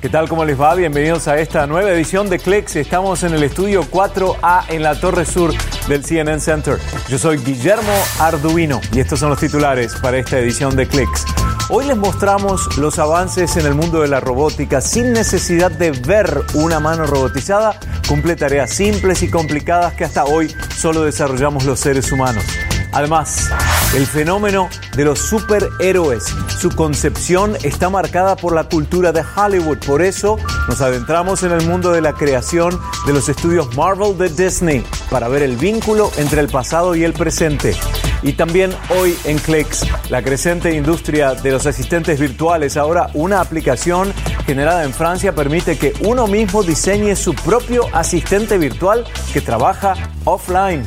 ¿Qué 0.00 0.08
tal? 0.08 0.30
¿Cómo 0.30 0.46
les 0.46 0.58
va? 0.58 0.74
Bienvenidos 0.74 1.28
a 1.28 1.38
esta 1.38 1.66
nueva 1.66 1.90
edición 1.90 2.30
de 2.30 2.38
Clicks. 2.38 2.76
Estamos 2.76 3.22
en 3.22 3.34
el 3.34 3.42
estudio 3.42 3.82
4A 3.82 4.64
en 4.68 4.82
la 4.82 4.98
Torre 4.98 5.26
Sur 5.26 5.52
del 5.88 6.02
CNN 6.02 6.40
Center. 6.40 6.78
Yo 7.10 7.18
soy 7.18 7.36
Guillermo 7.36 7.92
Arduino 8.18 8.80
y 8.94 9.00
estos 9.00 9.20
son 9.20 9.28
los 9.28 9.38
titulares 9.38 9.94
para 9.96 10.16
esta 10.16 10.38
edición 10.38 10.74
de 10.74 10.88
Clicks. 10.88 11.26
Hoy 11.68 11.84
les 11.84 11.98
mostramos 11.98 12.78
los 12.78 12.98
avances 12.98 13.58
en 13.58 13.66
el 13.66 13.74
mundo 13.74 14.00
de 14.00 14.08
la 14.08 14.20
robótica 14.20 14.80
sin 14.80 15.12
necesidad 15.12 15.70
de 15.70 15.90
ver 15.90 16.44
una 16.54 16.80
mano 16.80 17.04
robotizada. 17.04 17.78
Cumple 18.08 18.36
tareas 18.36 18.70
simples 18.70 19.22
y 19.22 19.28
complicadas 19.28 19.92
que 19.92 20.04
hasta 20.04 20.24
hoy 20.24 20.50
solo 20.78 21.02
desarrollamos 21.02 21.66
los 21.66 21.78
seres 21.78 22.10
humanos. 22.10 22.44
Además, 22.92 23.50
el 23.94 24.06
fenómeno 24.06 24.68
de 24.96 25.04
los 25.04 25.18
superhéroes. 25.18 26.24
Su 26.58 26.70
concepción 26.70 27.56
está 27.62 27.90
marcada 27.90 28.36
por 28.36 28.54
la 28.54 28.64
cultura 28.64 29.12
de 29.12 29.22
Hollywood. 29.36 29.78
Por 29.78 30.02
eso 30.02 30.36
nos 30.68 30.80
adentramos 30.80 31.42
en 31.42 31.52
el 31.52 31.66
mundo 31.66 31.90
de 31.92 32.00
la 32.00 32.12
creación 32.12 32.78
de 33.06 33.12
los 33.12 33.28
estudios 33.28 33.74
Marvel 33.76 34.16
de 34.18 34.28
Disney 34.28 34.84
para 35.10 35.28
ver 35.28 35.42
el 35.42 35.56
vínculo 35.56 36.10
entre 36.18 36.40
el 36.40 36.48
pasado 36.48 36.94
y 36.94 37.04
el 37.04 37.12
presente. 37.12 37.74
Y 38.22 38.34
también 38.34 38.70
hoy 38.90 39.16
en 39.24 39.38
Clicks, 39.38 39.86
la 40.10 40.22
creciente 40.22 40.74
industria 40.74 41.34
de 41.34 41.52
los 41.52 41.66
asistentes 41.66 42.20
virtuales. 42.20 42.76
Ahora 42.76 43.08
una 43.14 43.40
aplicación 43.40 44.12
generada 44.44 44.84
en 44.84 44.92
Francia 44.92 45.34
permite 45.34 45.78
que 45.78 45.94
uno 46.02 46.26
mismo 46.26 46.62
diseñe 46.62 47.16
su 47.16 47.34
propio 47.34 47.84
asistente 47.92 48.58
virtual 48.58 49.04
que 49.32 49.40
trabaja 49.40 49.94
offline. 50.24 50.86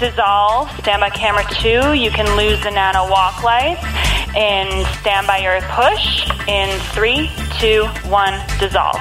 Dissolve, 0.00 0.70
stand 0.78 1.00
by 1.00 1.10
camera 1.10 1.44
two, 1.60 1.92
you 1.94 2.10
can 2.10 2.26
lose 2.36 2.62
the 2.62 2.70
nano 2.70 3.10
walk 3.10 3.42
lights, 3.42 3.82
and 4.36 4.86
stand 5.00 5.26
by 5.26 5.38
your 5.38 5.60
push 5.74 6.28
in 6.46 6.68
three, 6.94 7.30
two, 7.58 7.84
one, 8.08 8.34
dissolve. 8.60 9.00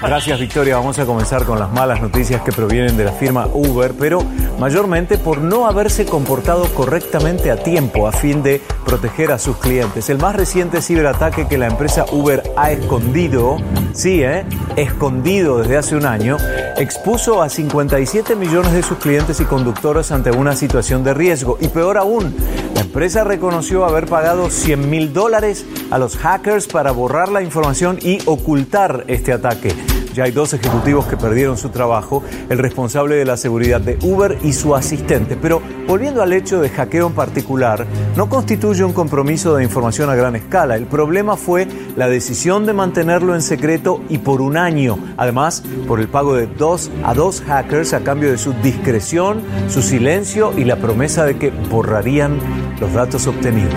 Gracias 0.00 0.40
Victoria, 0.40 0.76
vamos 0.76 0.98
a 0.98 1.06
comenzar 1.06 1.44
con 1.44 1.60
las 1.60 1.70
malas 1.70 2.00
noticias 2.00 2.42
que 2.42 2.50
provienen 2.50 2.96
de 2.96 3.04
la 3.04 3.12
firma 3.12 3.46
Uber, 3.52 3.94
pero 3.96 4.20
mayormente 4.58 5.16
por 5.16 5.38
no 5.38 5.66
haberse 5.66 6.04
comportado 6.06 6.66
correctamente 6.74 7.52
a 7.52 7.56
tiempo 7.56 8.08
a 8.08 8.12
fin 8.12 8.42
de 8.42 8.60
proteger 8.84 9.30
a 9.30 9.38
sus 9.38 9.56
clientes. 9.58 10.10
El 10.10 10.18
más 10.18 10.34
reciente 10.34 10.82
ciberataque 10.82 11.46
que 11.46 11.56
la 11.56 11.68
empresa 11.68 12.04
Uber 12.10 12.42
ha 12.56 12.72
escondido, 12.72 13.58
sí, 13.92 14.24
¿eh? 14.24 14.44
escondido 14.74 15.58
desde 15.58 15.76
hace 15.76 15.94
un 15.94 16.04
año, 16.04 16.36
expuso 16.76 17.42
a 17.42 17.48
57 17.48 18.36
millones 18.36 18.72
de 18.72 18.82
sus 18.82 18.98
clientes 18.98 19.40
y 19.40 19.44
conductores 19.44 20.12
ante 20.12 20.30
una 20.30 20.56
situación 20.56 21.04
de 21.04 21.14
riesgo. 21.14 21.58
Y 21.60 21.68
peor 21.68 21.98
aún, 21.98 22.34
la 22.74 22.80
empresa 22.80 23.24
reconoció 23.24 23.84
haber 23.84 24.06
pagado 24.06 24.50
100 24.50 24.90
mil 24.90 25.12
dólares 25.12 25.64
a 25.90 25.98
los 25.98 26.16
hackers 26.16 26.66
para 26.66 26.92
borrar 26.92 27.28
la 27.28 27.42
información 27.42 27.98
y 28.00 28.18
ocultar 28.26 29.04
este 29.08 29.32
ataque. 29.32 29.91
Ya 30.14 30.24
hay 30.24 30.30
dos 30.30 30.52
ejecutivos 30.52 31.06
que 31.06 31.16
perdieron 31.16 31.56
su 31.56 31.70
trabajo, 31.70 32.22
el 32.50 32.58
responsable 32.58 33.16
de 33.16 33.24
la 33.24 33.36
seguridad 33.36 33.80
de 33.80 33.98
Uber 34.02 34.38
y 34.42 34.52
su 34.52 34.74
asistente. 34.74 35.36
Pero 35.40 35.62
volviendo 35.86 36.22
al 36.22 36.32
hecho 36.32 36.60
de 36.60 36.68
hackeo 36.68 37.06
en 37.06 37.14
particular, 37.14 37.86
no 38.16 38.28
constituye 38.28 38.84
un 38.84 38.92
compromiso 38.92 39.54
de 39.54 39.64
información 39.64 40.10
a 40.10 40.14
gran 40.14 40.36
escala. 40.36 40.76
El 40.76 40.86
problema 40.86 41.36
fue 41.36 41.66
la 41.96 42.08
decisión 42.08 42.66
de 42.66 42.74
mantenerlo 42.74 43.34
en 43.34 43.42
secreto 43.42 44.02
y 44.08 44.18
por 44.18 44.42
un 44.42 44.56
año. 44.56 44.98
Además, 45.16 45.62
por 45.88 46.00
el 46.00 46.08
pago 46.08 46.34
de 46.34 46.46
dos 46.46 46.90
a 47.04 47.14
dos 47.14 47.42
hackers 47.46 47.94
a 47.94 48.00
cambio 48.00 48.30
de 48.30 48.38
su 48.38 48.52
discreción, 48.62 49.42
su 49.68 49.82
silencio 49.82 50.52
y 50.56 50.64
la 50.64 50.76
promesa 50.76 51.24
de 51.24 51.38
que 51.38 51.50
borrarían 51.50 52.38
los 52.80 52.92
datos 52.92 53.26
obtenidos. 53.26 53.72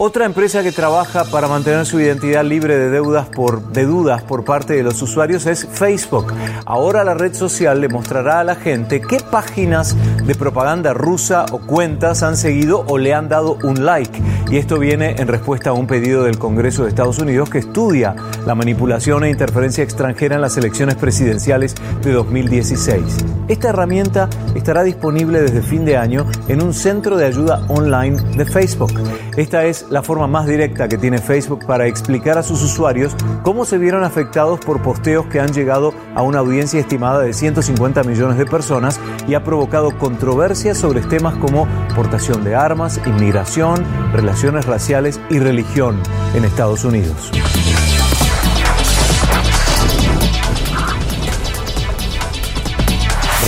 Otra 0.00 0.26
empresa 0.26 0.62
que 0.62 0.70
trabaja 0.70 1.24
para 1.24 1.48
mantener 1.48 1.84
su 1.84 1.98
identidad 1.98 2.44
libre 2.44 2.78
de 2.78 2.88
deudas 2.88 3.26
por, 3.26 3.72
de 3.72 3.84
dudas 3.84 4.22
por 4.22 4.44
parte 4.44 4.74
de 4.74 4.84
los 4.84 5.02
usuarios 5.02 5.44
es 5.46 5.66
Facebook. 5.66 6.32
Ahora 6.66 7.02
la 7.02 7.14
red 7.14 7.34
social 7.34 7.80
le 7.80 7.88
mostrará 7.88 8.38
a 8.38 8.44
la 8.44 8.54
gente 8.54 9.00
qué 9.00 9.18
páginas 9.18 9.96
de 10.24 10.36
propaganda 10.36 10.94
rusa 10.94 11.46
o 11.50 11.58
cuentas 11.58 12.22
han 12.22 12.36
seguido 12.36 12.84
o 12.86 12.96
le 12.96 13.12
han 13.12 13.28
dado 13.28 13.58
un 13.64 13.84
like. 13.84 14.22
Y 14.52 14.58
esto 14.58 14.78
viene 14.78 15.16
en 15.18 15.26
respuesta 15.26 15.70
a 15.70 15.72
un 15.72 15.88
pedido 15.88 16.22
del 16.22 16.38
Congreso 16.38 16.84
de 16.84 16.90
Estados 16.90 17.18
Unidos 17.18 17.50
que 17.50 17.58
estudia 17.58 18.14
la 18.46 18.54
manipulación 18.54 19.24
e 19.24 19.30
interferencia 19.30 19.82
extranjera 19.82 20.36
en 20.36 20.42
las 20.42 20.56
elecciones 20.56 20.94
presidenciales 20.94 21.74
de 22.02 22.12
2016. 22.12 23.02
Esta 23.48 23.70
herramienta 23.70 24.28
estará 24.54 24.84
disponible 24.84 25.40
desde 25.40 25.60
fin 25.60 25.84
de 25.84 25.96
año 25.96 26.24
en 26.46 26.62
un 26.62 26.72
centro 26.72 27.16
de 27.16 27.26
ayuda 27.26 27.64
online 27.68 28.16
de 28.36 28.44
Facebook. 28.44 28.92
Esta 29.36 29.64
es 29.64 29.87
la 29.90 30.02
forma 30.02 30.26
más 30.26 30.46
directa 30.46 30.88
que 30.88 30.98
tiene 30.98 31.18
Facebook 31.18 31.64
para 31.66 31.86
explicar 31.86 32.38
a 32.38 32.42
sus 32.42 32.62
usuarios 32.62 33.14
cómo 33.42 33.64
se 33.64 33.78
vieron 33.78 34.04
afectados 34.04 34.60
por 34.60 34.82
posteos 34.82 35.26
que 35.26 35.40
han 35.40 35.52
llegado 35.52 35.92
a 36.14 36.22
una 36.22 36.38
audiencia 36.40 36.80
estimada 36.80 37.20
de 37.20 37.32
150 37.32 38.02
millones 38.04 38.38
de 38.38 38.46
personas 38.46 39.00
y 39.26 39.34
ha 39.34 39.44
provocado 39.44 39.96
controversias 39.98 40.78
sobre 40.78 41.00
temas 41.00 41.34
como 41.36 41.66
portación 41.94 42.44
de 42.44 42.54
armas, 42.54 43.00
inmigración, 43.06 43.84
relaciones 44.12 44.66
raciales 44.66 45.20
y 45.30 45.38
religión 45.38 45.98
en 46.34 46.44
Estados 46.44 46.84
Unidos. 46.84 47.30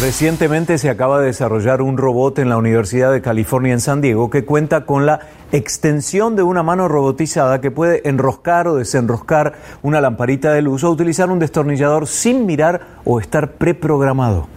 Recientemente 0.00 0.78
se 0.78 0.88
acaba 0.88 1.20
de 1.20 1.26
desarrollar 1.26 1.82
un 1.82 1.98
robot 1.98 2.38
en 2.38 2.48
la 2.48 2.56
Universidad 2.56 3.12
de 3.12 3.20
California 3.20 3.74
en 3.74 3.80
San 3.80 4.00
Diego 4.00 4.30
que 4.30 4.46
cuenta 4.46 4.86
con 4.86 5.04
la 5.04 5.20
extensión 5.52 6.36
de 6.36 6.42
una 6.42 6.62
mano 6.62 6.88
robotizada 6.88 7.60
que 7.60 7.70
puede 7.70 8.08
enroscar 8.08 8.66
o 8.66 8.76
desenroscar 8.76 9.56
una 9.82 10.00
lamparita 10.00 10.54
de 10.54 10.62
luz 10.62 10.84
o 10.84 10.90
utilizar 10.90 11.30
un 11.30 11.38
destornillador 11.38 12.06
sin 12.06 12.46
mirar 12.46 12.80
o 13.04 13.20
estar 13.20 13.52
preprogramado. 13.52 14.48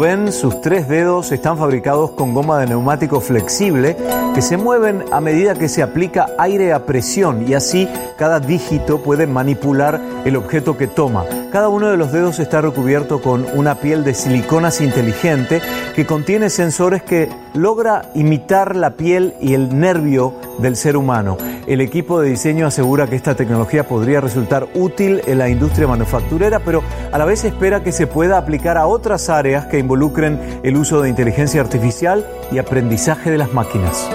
Ven, 0.00 0.32
sus 0.32 0.62
tres 0.62 0.88
dedos 0.88 1.30
están 1.30 1.58
fabricados 1.58 2.12
con 2.12 2.32
goma 2.32 2.58
de 2.58 2.66
neumático 2.66 3.20
flexible 3.20 3.98
que 4.34 4.40
se 4.40 4.56
mueven 4.56 5.04
a 5.12 5.20
medida 5.20 5.54
que 5.54 5.68
se 5.68 5.82
aplica 5.82 6.30
aire 6.38 6.72
a 6.72 6.86
presión 6.86 7.46
y 7.46 7.52
así 7.52 7.86
cada 8.16 8.40
dígito 8.40 9.02
puede 9.02 9.26
manipular 9.26 10.00
el 10.24 10.36
objeto 10.36 10.78
que 10.78 10.86
toma. 10.86 11.26
Cada 11.52 11.68
uno 11.68 11.90
de 11.90 11.98
los 11.98 12.12
dedos 12.12 12.38
está 12.38 12.62
recubierto 12.62 13.20
con 13.20 13.44
una 13.54 13.74
piel 13.74 14.02
de 14.02 14.14
siliconas 14.14 14.80
inteligente 14.80 15.60
que 15.94 16.06
contiene 16.06 16.48
sensores 16.48 17.02
que 17.02 17.28
logra 17.54 18.10
imitar 18.14 18.76
la 18.76 18.90
piel 18.90 19.34
y 19.40 19.54
el 19.54 19.78
nervio 19.78 20.34
del 20.58 20.76
ser 20.76 20.96
humano. 20.96 21.36
El 21.66 21.80
equipo 21.80 22.20
de 22.20 22.30
diseño 22.30 22.66
asegura 22.66 23.06
que 23.06 23.16
esta 23.16 23.34
tecnología 23.34 23.86
podría 23.86 24.20
resultar 24.20 24.68
útil 24.74 25.22
en 25.26 25.38
la 25.38 25.48
industria 25.48 25.86
manufacturera, 25.86 26.60
pero 26.60 26.82
a 27.12 27.18
la 27.18 27.24
vez 27.24 27.44
espera 27.44 27.82
que 27.82 27.92
se 27.92 28.06
pueda 28.06 28.38
aplicar 28.38 28.76
a 28.76 28.86
otras 28.86 29.28
áreas 29.28 29.66
que 29.66 29.78
involucren 29.78 30.60
el 30.62 30.76
uso 30.76 31.02
de 31.02 31.08
inteligencia 31.08 31.60
artificial 31.60 32.26
y 32.52 32.58
aprendizaje 32.58 33.30
de 33.30 33.38
las 33.38 33.52
máquinas. 33.52 34.08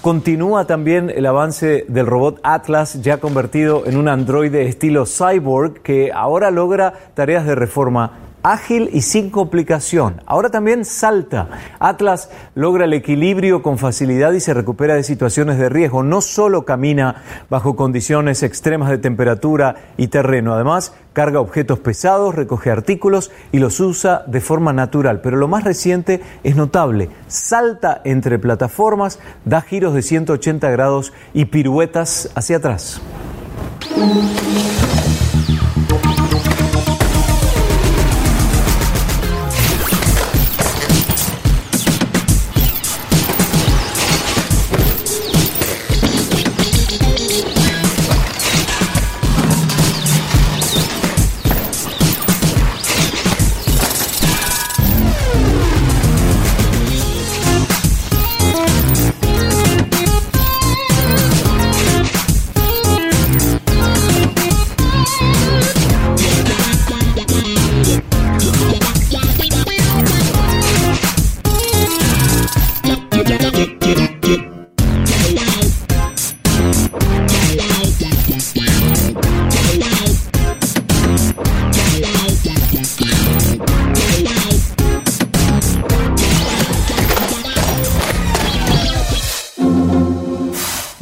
Continúa 0.00 0.64
también 0.64 1.10
el 1.10 1.26
avance 1.26 1.84
del 1.88 2.06
robot 2.06 2.40
Atlas, 2.42 3.02
ya 3.02 3.18
convertido 3.18 3.82
en 3.84 3.96
un 3.96 4.08
androide 4.08 4.66
estilo 4.66 5.04
cyborg 5.06 5.82
que 5.82 6.12
ahora 6.14 6.50
logra 6.50 6.94
tareas 7.14 7.44
de 7.44 7.56
reforma 7.56 8.27
ágil 8.52 8.88
y 8.92 9.02
sin 9.02 9.30
complicación. 9.30 10.22
Ahora 10.26 10.50
también 10.50 10.84
salta. 10.84 11.48
Atlas 11.78 12.30
logra 12.54 12.86
el 12.86 12.94
equilibrio 12.94 13.62
con 13.62 13.78
facilidad 13.78 14.32
y 14.32 14.40
se 14.40 14.54
recupera 14.54 14.94
de 14.94 15.02
situaciones 15.02 15.58
de 15.58 15.68
riesgo. 15.68 16.02
No 16.02 16.20
solo 16.20 16.64
camina 16.64 17.22
bajo 17.50 17.76
condiciones 17.76 18.42
extremas 18.42 18.90
de 18.90 18.98
temperatura 18.98 19.76
y 19.96 20.08
terreno, 20.08 20.54
además 20.54 20.94
carga 21.12 21.40
objetos 21.40 21.80
pesados, 21.80 22.34
recoge 22.34 22.70
artículos 22.70 23.30
y 23.50 23.58
los 23.58 23.80
usa 23.80 24.22
de 24.26 24.40
forma 24.40 24.72
natural. 24.72 25.20
Pero 25.20 25.36
lo 25.36 25.48
más 25.48 25.64
reciente 25.64 26.22
es 26.44 26.56
notable. 26.56 27.10
Salta 27.26 28.00
entre 28.04 28.38
plataformas, 28.38 29.18
da 29.44 29.60
giros 29.60 29.94
de 29.94 30.02
180 30.02 30.70
grados 30.70 31.12
y 31.34 31.46
piruetas 31.46 32.30
hacia 32.34 32.58
atrás. 32.58 33.00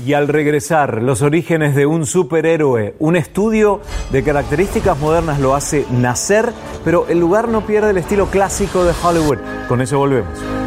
Y 0.06 0.14
al 0.14 0.28
regresar, 0.28 1.02
los 1.02 1.20
orígenes 1.22 1.74
de 1.74 1.84
un 1.84 2.06
superhéroe, 2.06 2.94
un 3.00 3.16
estudio 3.16 3.80
de 4.12 4.22
características 4.22 4.96
modernas 5.00 5.40
lo 5.40 5.56
hace 5.56 5.84
nacer, 5.90 6.52
pero 6.84 7.08
el 7.08 7.18
lugar 7.18 7.48
no 7.48 7.66
pierde 7.66 7.90
el 7.90 7.96
estilo 7.96 8.26
clásico 8.26 8.84
de 8.84 8.92
Hollywood. 9.02 9.38
Con 9.66 9.80
eso 9.82 9.98
volvemos. 9.98 10.65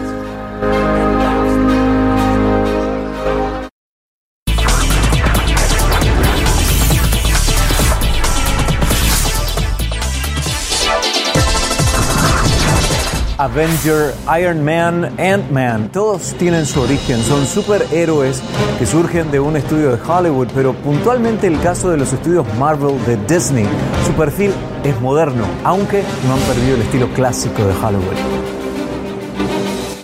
Avenger, 13.51 14.13
Iron 14.39 14.63
Man, 14.63 15.05
Ant-Man, 15.17 15.89
todos 15.91 16.35
tienen 16.37 16.67
su 16.67 16.81
origen, 16.81 17.19
son 17.23 17.47
superhéroes 17.47 18.43
que 18.77 18.85
surgen 18.85 19.31
de 19.31 19.39
un 19.39 19.57
estudio 19.57 19.95
de 19.95 20.01
Hollywood, 20.01 20.49
pero 20.53 20.73
puntualmente 20.73 21.47
el 21.47 21.59
caso 21.59 21.89
de 21.89 21.97
los 21.97 22.13
estudios 22.13 22.45
Marvel 22.59 23.03
de 23.05 23.17
Disney, 23.27 23.65
su 24.05 24.13
perfil 24.13 24.51
es 24.83 24.99
moderno, 25.01 25.45
aunque 25.63 26.03
no 26.27 26.35
han 26.35 26.39
perdido 26.41 26.75
el 26.75 26.81
estilo 26.83 27.11
clásico 27.15 27.65
de 27.65 27.73
Hollywood. 27.73 28.17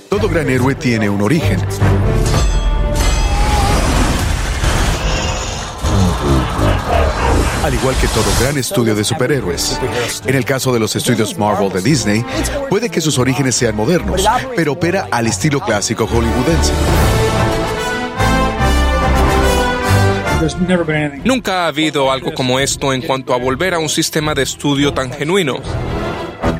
Todo 0.09 0.27
gran 0.27 0.49
héroe 0.49 0.73
tiene 0.73 1.07
un 1.07 1.21
origen. 1.21 1.59
Al 7.65 7.73
igual 7.73 7.95
que 7.95 8.07
todo 8.09 8.25
gran 8.39 8.57
estudio 8.59 8.93
de 8.93 9.03
superhéroes. 9.03 9.79
En 10.27 10.35
el 10.35 10.45
caso 10.45 10.71
de 10.71 10.79
los 10.79 10.95
estudios 10.95 11.35
Marvel 11.35 11.71
de 11.71 11.81
Disney, 11.81 12.23
puede 12.69 12.91
que 12.91 13.01
sus 13.01 13.17
orígenes 13.17 13.55
sean 13.55 13.75
modernos, 13.75 14.23
pero 14.55 14.73
opera 14.73 15.07
al 15.09 15.25
estilo 15.25 15.59
clásico 15.59 16.05
hollywoodense. 16.05 16.73
Nunca 21.23 21.63
ha 21.63 21.67
habido 21.67 22.11
algo 22.11 22.35
como 22.35 22.59
esto 22.59 22.93
en 22.93 23.01
cuanto 23.01 23.33
a 23.33 23.37
volver 23.37 23.73
a 23.73 23.79
un 23.79 23.89
sistema 23.89 24.35
de 24.35 24.43
estudio 24.43 24.93
tan 24.93 25.11
genuino. 25.11 25.55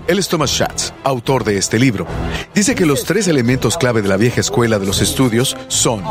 Él 0.07 0.17
es 0.17 0.27
Thomas 0.27 0.49
Schatz, 0.49 0.91
autor 1.03 1.43
de 1.43 1.57
este 1.57 1.77
libro. 1.77 2.07
Dice 2.55 2.73
que 2.73 2.87
los 2.87 3.03
tres 3.03 3.27
elementos 3.27 3.77
clave 3.77 4.01
de 4.01 4.07
la 4.07 4.17
vieja 4.17 4.41
escuela 4.41 4.79
de 4.79 4.87
los 4.87 5.01
estudios 5.01 5.55
son 5.67 6.03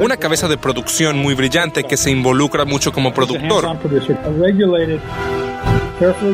una 0.00 0.16
cabeza 0.16 0.48
de 0.48 0.58
producción 0.58 1.18
muy 1.18 1.34
brillante 1.34 1.84
que 1.84 1.96
se 1.96 2.10
involucra 2.10 2.64
mucho 2.64 2.92
como 2.92 3.12
productor. 3.12 3.66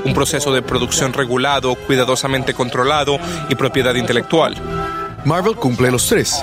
Un 0.04 0.14
proceso 0.14 0.52
de 0.52 0.62
producción 0.62 1.12
regulado, 1.12 1.74
cuidadosamente 1.74 2.54
controlado 2.54 3.18
y 3.48 3.54
propiedad 3.56 3.94
intelectual. 3.94 4.54
Marvel 5.24 5.56
cumple 5.56 5.90
los 5.90 6.06
tres. 6.08 6.42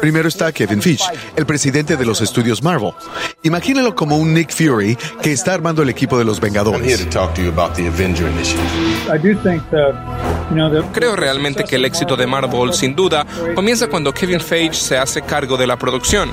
Primero 0.00 0.28
está 0.28 0.50
Kevin 0.50 0.80
Feige, 0.80 1.04
el 1.36 1.44
presidente 1.44 1.96
de 1.96 2.06
los 2.06 2.22
estudios 2.22 2.62
Marvel. 2.62 2.92
Imagínalo 3.42 3.94
como 3.94 4.16
un 4.16 4.32
Nick 4.32 4.50
Fury 4.50 4.96
que 5.20 5.32
está 5.32 5.52
armando 5.52 5.82
el 5.82 5.90
equipo 5.90 6.18
de 6.18 6.24
los 6.24 6.40
Vengadores. 6.40 7.06
Creo 10.92 11.16
realmente 11.16 11.64
que 11.64 11.76
el 11.76 11.84
éxito 11.84 12.16
de 12.16 12.26
Marvel, 12.26 12.72
sin 12.72 12.94
duda, 12.94 13.26
comienza 13.54 13.88
cuando 13.88 14.12
Kevin 14.12 14.40
Feige 14.40 14.74
se 14.74 14.98
hace 14.98 15.22
cargo 15.22 15.56
de 15.56 15.66
la 15.66 15.76
producción 15.76 16.30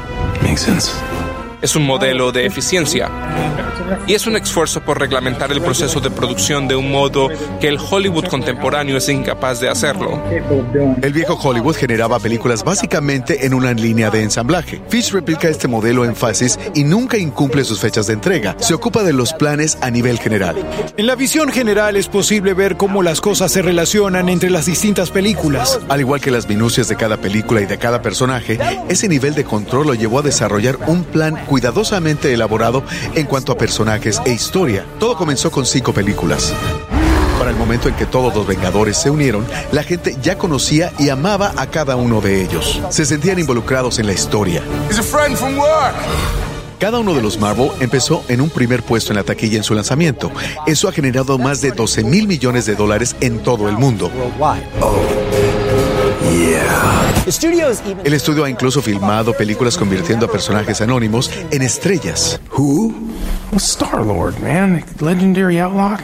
es 1.62 1.76
un 1.76 1.86
modelo 1.86 2.32
de 2.32 2.46
eficiencia 2.46 3.10
y 4.08 4.14
es 4.14 4.26
un 4.26 4.36
esfuerzo 4.36 4.82
por 4.82 5.00
reglamentar 5.00 5.52
el 5.52 5.62
proceso 5.62 6.00
de 6.00 6.10
producción 6.10 6.68
de 6.68 6.76
un 6.76 6.92
modo 6.92 7.30
que 7.60 7.68
el 7.68 7.78
Hollywood 7.78 8.26
contemporáneo 8.26 8.98
es 8.98 9.10
incapaz 9.10 9.60
de 9.60 9.70
hacerlo. 9.70 10.22
El 11.02 11.14
viejo 11.14 11.34
Hollywood 11.36 11.76
generaba 11.76 12.20
películas 12.20 12.64
básicamente 12.64 13.46
en 13.46 13.54
una 13.54 13.74
línea 13.74 14.10
de 14.10 14.24
ensamblaje. 14.24 14.82
Fish 14.90 15.12
replica 15.12 15.50
este 15.50 15.68
modelo 15.68 16.06
en 16.06 16.16
fases 16.16 16.60
y 16.74 16.84
nunca 16.84 17.18
incumple 17.18 17.64
sus 17.64 17.80
fechas 17.80 18.08
de 18.08 18.14
entrega. 18.14 18.56
Se 18.60 18.74
ocupa 18.74 19.04
de 19.04 19.14
los 19.14 19.34
planes 19.34 19.78
a 19.82 19.90
nivel 19.90 20.20
general. 20.20 20.56
En 20.98 21.08
la 21.08 21.16
visión 21.16 21.50
general 21.50 21.96
es 21.96 22.08
posible 22.08 22.54
ver 22.54 22.78
cómo 22.78 23.04
las 23.04 23.22
cosas 23.22 23.52
se 23.52 23.62
relacionan 23.62 24.30
entre 24.30 24.50
las 24.50 24.66
distintas 24.66 25.12
películas. 25.12 25.80
Al 25.90 26.00
igual 26.00 26.22
que 26.22 26.32
las 26.32 26.48
minucias 26.48 26.88
de 26.88 26.96
cada 26.96 27.18
película 27.18 27.62
y 27.62 27.66
de 27.66 27.78
cada 27.78 28.02
personaje, 28.02 28.60
ese 28.90 29.08
nivel 29.08 29.36
de 29.36 29.44
control 29.44 29.88
lo 29.88 29.94
llevó 29.94 30.20
a 30.20 30.24
desarrollar 30.24 30.78
un 30.88 31.04
plan 31.04 31.36
cuidadosamente 31.52 32.34
elaborado 32.34 32.82
en 33.14 33.26
cuanto 33.26 33.52
a 33.52 33.58
personajes 33.58 34.22
e 34.24 34.32
historia. 34.32 34.86
Todo 35.02 35.18
comenzó 35.18 35.52
con 35.52 35.66
cinco 35.66 35.92
películas. 35.92 36.54
Para 37.38 37.52
el 37.52 37.58
momento 37.58 37.90
en 37.90 37.96
que 37.96 38.06
todos 38.06 38.34
los 38.34 38.48
Vengadores 38.48 38.96
se 38.96 39.10
unieron, 39.10 39.46
la 39.74 39.84
gente 39.84 40.16
ya 40.22 40.38
conocía 40.38 40.94
y 40.98 41.10
amaba 41.10 41.52
a 41.58 41.68
cada 41.68 41.98
uno 41.98 42.22
de 42.22 42.42
ellos. 42.42 42.82
Se 42.90 43.04
sentían 43.04 43.38
involucrados 43.38 44.00
en 44.00 44.08
la 44.08 44.14
historia. 44.14 44.64
Cada 46.80 47.00
uno 47.00 47.14
de 47.14 47.22
los 47.22 47.38
Marvel 47.38 47.70
empezó 47.82 48.24
en 48.30 48.40
un 48.40 48.50
primer 48.50 48.82
puesto 48.82 49.12
en 49.12 49.18
la 49.18 49.24
taquilla 49.24 49.58
en 49.58 49.64
su 49.66 49.74
lanzamiento. 49.74 50.32
Eso 50.66 50.88
ha 50.88 50.94
generado 50.94 51.38
más 51.38 51.60
de 51.60 51.72
12 51.72 52.06
mil 52.06 52.28
millones 52.30 52.66
de 52.66 52.76
dólares 52.76 53.18
en 53.20 53.40
todo 53.44 53.68
el 53.68 53.78
mundo. 53.78 54.10
El 58.04 58.14
estudio 58.14 58.44
ha 58.44 58.50
incluso 58.50 58.82
filmado 58.82 59.34
películas 59.34 59.78
convirtiendo 59.78 60.26
a 60.26 60.32
personajes 60.32 60.82
anónimos 60.82 61.32
en 61.52 61.62
estrellas. 61.62 62.40
Who? 62.58 62.94
Star 63.58 64.06
Lord, 64.06 64.40
man, 64.40 64.84
legendary 65.00 65.60
outlaw. 65.60 65.98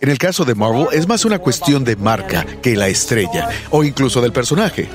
En 0.00 0.10
el 0.10 0.18
caso 0.18 0.44
de 0.44 0.54
Marvel 0.54 0.88
es 0.92 1.08
más 1.08 1.24
una 1.24 1.38
cuestión 1.38 1.84
de 1.84 1.96
marca 1.96 2.44
que 2.62 2.76
la 2.76 2.88
estrella 2.88 3.48
o 3.70 3.82
incluso 3.82 4.20
del 4.20 4.32
personaje. 4.32 4.88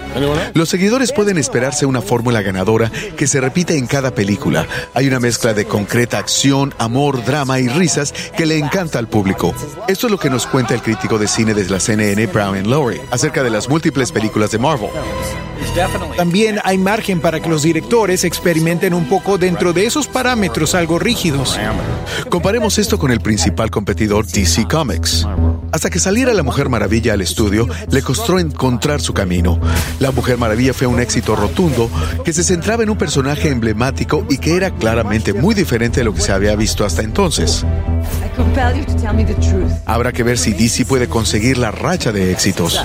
Los 0.54 0.70
seguidores 0.70 1.12
pueden 1.12 1.38
esperarse 1.38 1.86
una 1.86 2.02
fórmula 2.02 2.42
ganadora 2.42 2.92
que 3.16 3.28
se 3.28 3.42
repite 3.42 3.78
en 3.78 3.88
cada 3.88 4.12
película. 4.12 4.68
Hay 4.94 5.08
una 5.08 5.20
mezcla 5.20 5.54
de 5.54 5.66
concreta 5.66 6.20
acción, 6.20 6.74
amor, 6.78 7.26
drama 7.26 7.60
y 7.60 7.68
risas 7.68 8.14
que 8.36 8.46
le 8.46 8.58
encanta 8.58 9.00
al 9.00 9.08
público. 9.08 9.54
Esto 9.88 10.08
es 10.08 10.12
lo 10.12 10.20
que 10.20 10.30
nos 10.30 10.46
cuenta 10.46 10.74
el 10.74 10.82
crítico 10.82 11.18
de 11.18 11.28
cine 11.28 11.54
de 11.54 11.68
la 11.70 11.80
CNN, 11.80 12.28
Brian 12.28 12.70
Lowry, 12.70 13.02
acerca 13.12 13.44
de 13.44 13.50
las 13.50 13.68
múltiples 13.68 14.12
películas 14.12 14.52
de 14.52 14.60
Marvel. 14.60 14.90
También 16.16 16.60
hay 16.64 16.78
margen 16.78 17.22
para 17.22 17.40
que 17.40 17.50
los 17.50 17.64
directores 17.64 18.24
experimenten 18.24 18.94
un 18.94 19.08
poco 19.08 19.38
dentro 19.38 19.74
de 19.74 19.86
esos 19.86 20.08
parámetros 20.08 20.76
algo 20.76 21.00
rígidos. 21.00 21.58
Comparemos 22.30 22.78
esto 22.78 22.98
con 22.98 23.12
el 23.12 23.20
principal 23.20 23.70
competidor 23.70 24.26
DC 24.26 24.68
Comics. 24.68 25.28
Hasta 25.72 25.90
que 25.90 26.00
saliera 26.00 26.34
la 26.34 26.44
Mujer 26.44 26.70
Maravilla 26.70 27.14
al 27.14 27.22
estudio, 27.22 27.68
le 27.92 28.02
costó 28.02 28.40
encontrar 28.40 29.02
su 29.02 29.14
camino. 29.14 29.60
La 30.00 30.12
Mujer 30.12 30.38
Maravilla 30.38 30.74
fue 30.74 30.88
un 30.88 31.00
éxito 31.00 31.36
rotundo 31.36 31.90
que 32.24 32.34
se 32.34 32.44
centraba 32.44 32.84
en 32.84 32.90
un 32.90 32.98
personaje 32.98 33.50
emblemático 33.50 34.26
y 34.30 34.38
que 34.38 34.56
era 34.56 34.72
claramente 34.72 35.34
muy 35.34 35.54
diferente 35.54 36.00
de 36.00 36.06
lo 36.06 36.14
que 36.14 36.22
se 36.22 36.32
había 36.32 36.56
visto 36.56 36.86
hasta 36.86 37.02
entonces. 37.02 37.66
Habrá 39.86 40.12
que 40.12 40.24
ver 40.24 40.38
si 40.38 40.54
DC 40.54 40.86
puede 40.86 41.08
conseguir 41.08 41.58
la 41.58 41.72
racha 41.72 42.12
de 42.12 42.32
éxitos. 42.32 42.84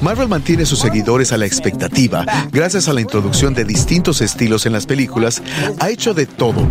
Marvel 0.00 0.28
mantiene 0.28 0.64
sus 0.64 0.78
seguidores 0.80 1.32
a 1.32 1.36
la 1.36 1.46
expectativa 1.46 2.24
gracias 2.52 2.88
a 2.88 2.92
la 2.92 3.00
introducción 3.00 3.54
de 3.54 3.64
distintos 3.64 4.20
estilos 4.20 4.66
en 4.66 4.72
las 4.72 4.86
películas. 4.86 5.42
Ha 5.80 5.90
hecho 5.90 6.14
de 6.14 6.26
todo, 6.26 6.66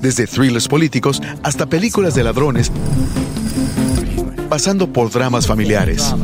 desde 0.00 0.26
thrillers 0.26 0.68
políticos 0.68 1.20
hasta 1.42 1.66
películas 1.66 2.14
de 2.14 2.24
ladrones, 2.24 2.70
pasando 4.48 4.92
por 4.92 5.10
dramas 5.10 5.46
familiares. 5.46 6.14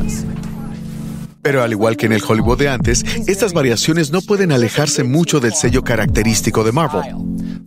Pero 1.46 1.62
al 1.62 1.70
igual 1.70 1.96
que 1.96 2.06
en 2.06 2.12
el 2.12 2.24
Hollywood 2.26 2.58
de 2.58 2.68
antes, 2.68 3.04
estas 3.28 3.52
variaciones 3.52 4.10
no 4.10 4.20
pueden 4.20 4.50
alejarse 4.50 5.04
mucho 5.04 5.38
del 5.38 5.54
sello 5.54 5.84
característico 5.84 6.64
de 6.64 6.72
Marvel. 6.72 7.14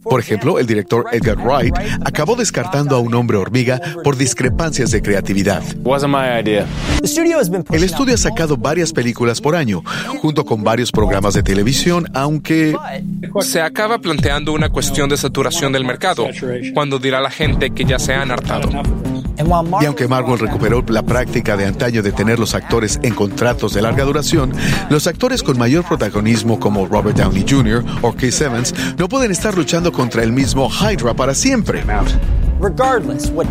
Por 0.04 0.20
ejemplo, 0.20 0.60
el 0.60 0.68
director 0.68 1.06
Edgar 1.14 1.38
Wright 1.38 1.74
acabó 2.04 2.36
descartando 2.36 2.98
a 2.98 3.00
un 3.00 3.16
hombre 3.16 3.38
hormiga 3.38 3.80
por 4.04 4.18
discrepancias 4.18 4.92
de 4.92 5.02
creatividad. 5.02 5.64
El 7.72 7.84
estudio 7.86 8.16
ha 8.16 8.18
sacado 8.18 8.58
varias 8.58 8.92
películas 8.92 9.40
por 9.40 9.56
año, 9.56 9.82
junto 10.22 10.44
con 10.44 10.62
varios 10.62 10.92
programas 10.92 11.34
de 11.34 11.44
televisión, 11.44 12.06
aunque... 12.14 12.76
Se 13.40 13.62
acaba 13.62 14.00
planteando 14.00 14.52
una 14.52 14.68
cuestión 14.68 15.08
de 15.08 15.16
saturación 15.16 15.72
del 15.72 15.86
mercado, 15.86 16.28
cuando 16.74 17.00
dirá 17.00 17.22
la 17.22 17.32
gente 17.32 17.70
que 17.70 17.86
ya 17.86 17.98
se 17.98 18.14
han 18.14 18.30
hartado. 18.30 18.70
Y 19.82 19.86
aunque 19.86 20.08
Marvel 20.08 20.40
recuperó 20.40 20.84
la 20.88 21.02
práctica 21.02 21.56
de 21.56 21.66
antaño 21.66 22.04
de 22.04 22.12
tener 22.12 22.40
los 22.40 22.56
actores 22.56 23.00
en 23.04 23.14
contratos 23.14 23.74
de 23.74 23.82
larga 23.82 24.04
duración, 24.04 24.52
los 24.90 25.08
actores 25.08 25.44
con 25.44 25.58
mayor 25.58 25.86
protagonismo 25.86 26.60
como 26.60 26.86
Robert 26.86 27.18
Downey 27.18 27.46
Jr. 27.48 27.84
o 28.02 28.14
Chris 28.14 28.42
Evans 28.42 28.74
no 28.98 29.08
pueden 29.08 29.32
estar 29.32 29.56
luchando 29.56 29.92
contra 29.92 30.24
el 30.24 30.32
mismo 30.32 30.70
Hydra 30.70 31.14
para 31.14 31.34
siempre. 31.34 31.84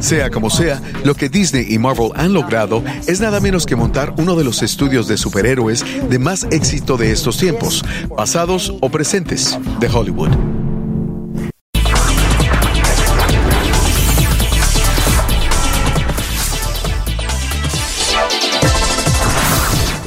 Sea 0.00 0.30
como 0.30 0.50
sea, 0.50 0.82
lo 1.04 1.14
que 1.14 1.30
Disney 1.30 1.66
y 1.70 1.78
Marvel 1.78 2.10
han 2.14 2.34
logrado 2.34 2.82
es 3.06 3.20
nada 3.20 3.40
menos 3.40 3.64
que 3.64 3.74
montar 3.74 4.12
uno 4.18 4.36
de 4.36 4.44
los 4.44 4.62
estudios 4.62 5.08
de 5.08 5.16
superhéroes 5.16 5.84
de 6.10 6.18
más 6.18 6.46
éxito 6.50 6.98
de 6.98 7.12
estos 7.12 7.38
tiempos, 7.38 7.82
pasados 8.14 8.74
o 8.80 8.90
presentes, 8.90 9.58
de 9.80 9.88
Hollywood. 9.88 10.67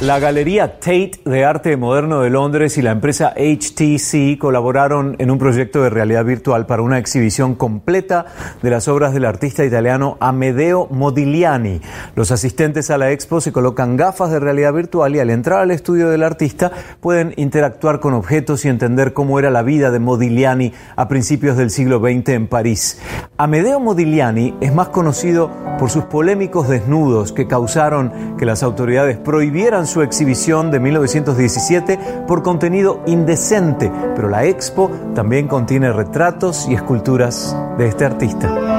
La 0.02 0.18
Galería 0.18 0.80
Tate 0.80 1.20
de 1.24 1.44
Arte 1.44 1.76
Moderno 1.76 2.22
de 2.22 2.30
Londres 2.30 2.76
y 2.76 2.82
la 2.82 2.90
empresa 2.90 3.34
HTC 3.36 4.36
colaboraron 4.36 5.14
en 5.20 5.30
un 5.30 5.38
proyecto 5.38 5.80
de 5.80 5.90
realidad 5.90 6.24
virtual 6.24 6.66
para 6.66 6.82
una 6.82 6.98
exhibición 6.98 7.54
completa 7.54 8.26
de 8.62 8.70
las 8.70 8.88
obras 8.88 9.14
del 9.14 9.24
artista 9.24 9.64
italiano 9.64 10.16
Amedeo 10.18 10.88
Modigliani. 10.90 11.80
Los 12.16 12.32
asistentes 12.32 12.90
a 12.90 12.98
la 12.98 13.12
expo 13.12 13.40
se 13.40 13.52
colocan 13.52 13.96
gafas 13.96 14.32
de 14.32 14.40
realidad 14.40 14.72
virtual 14.72 15.14
y 15.14 15.20
al 15.20 15.30
entrar 15.30 15.60
al 15.60 15.70
estudio 15.70 16.08
del 16.08 16.24
artista 16.24 16.72
pueden 16.98 17.32
interactuar 17.36 18.00
con 18.00 18.12
objetos 18.14 18.64
y 18.64 18.70
entender 18.70 19.12
cómo 19.12 19.38
era 19.38 19.50
la 19.50 19.62
vida 19.62 19.92
de 19.92 20.00
Modigliani 20.00 20.72
a 20.96 21.06
principios 21.06 21.56
del 21.56 21.70
siglo 21.70 22.00
XX 22.00 22.30
en 22.30 22.48
París. 22.48 23.00
Amedeo 23.36 23.78
Modigliani 23.78 24.56
es 24.60 24.74
más 24.74 24.88
conocido 24.88 25.48
por 25.78 25.90
sus 25.90 26.06
polémicos 26.06 26.68
desnudos 26.68 27.32
que 27.32 27.46
causaron 27.46 28.36
que 28.36 28.46
las 28.46 28.64
autoridades 28.64 29.16
prohibieran 29.16 29.86
su 29.92 30.00
exhibición 30.00 30.70
de 30.70 30.80
1917 30.80 31.98
por 32.26 32.42
contenido 32.42 33.02
indecente, 33.06 33.92
pero 34.16 34.28
la 34.28 34.46
expo 34.46 34.90
también 35.14 35.48
contiene 35.48 35.92
retratos 35.92 36.66
y 36.66 36.74
esculturas 36.74 37.54
de 37.76 37.88
este 37.88 38.06
artista. 38.06 38.71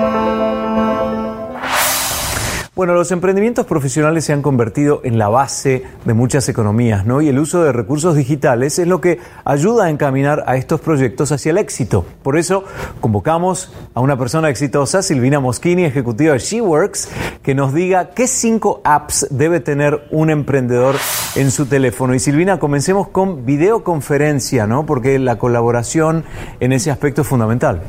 Bueno, 2.76 2.96
los 2.96 3.12
emprendimientos 3.12 3.68
profesionales 3.68 4.26
se 4.26 4.34
han 4.34 4.42
convertido 4.42 5.02
en 5.04 5.20
la 5.20 5.30
base 5.30 5.84
de 6.06 6.14
muchas 6.16 6.50
economías, 6.50 7.06
¿no? 7.06 7.22
Y 7.22 7.30
el 7.30 7.38
uso 7.38 7.64
de 7.64 7.72
recursos 7.72 8.16
digitales 8.16 8.80
es 8.80 8.88
lo 8.88 9.00
que 9.00 9.20
ayuda 9.46 9.86
a 9.86 9.90
encaminar 9.92 10.44
a 10.48 10.56
estos 10.56 10.82
proyectos 10.82 11.32
hacia 11.32 11.52
el 11.52 11.60
éxito. 11.60 12.04
Por 12.24 12.36
eso 12.36 12.64
convocamos 13.00 13.72
a 13.94 14.02
una 14.02 14.18
persona 14.18 14.50
exitosa, 14.50 15.04
Silvina 15.04 15.40
Moschini, 15.40 15.86
ejecutiva 15.86 16.34
de 16.34 16.40
SheWorks, 16.40 17.10
que 17.44 17.54
nos 17.54 17.76
diga 17.76 18.10
qué 18.10 18.26
cinco 18.26 18.82
apps 18.84 19.28
debe 19.30 19.60
tener 19.60 20.08
un 20.10 20.32
emprendedor 20.32 20.96
en 21.36 21.52
su 21.52 21.68
teléfono. 21.68 22.16
Y 22.16 22.20
Silvina, 22.20 22.58
comencemos 22.58 23.08
con 23.08 23.46
videoconferencia, 23.46 24.66
¿no? 24.66 24.88
Porque 24.88 25.20
la 25.20 25.38
colaboración 25.38 26.24
en 26.60 26.74
ese 26.74 26.90
aspecto 26.90 27.22
es 27.22 27.28
fundamental. 27.28 27.84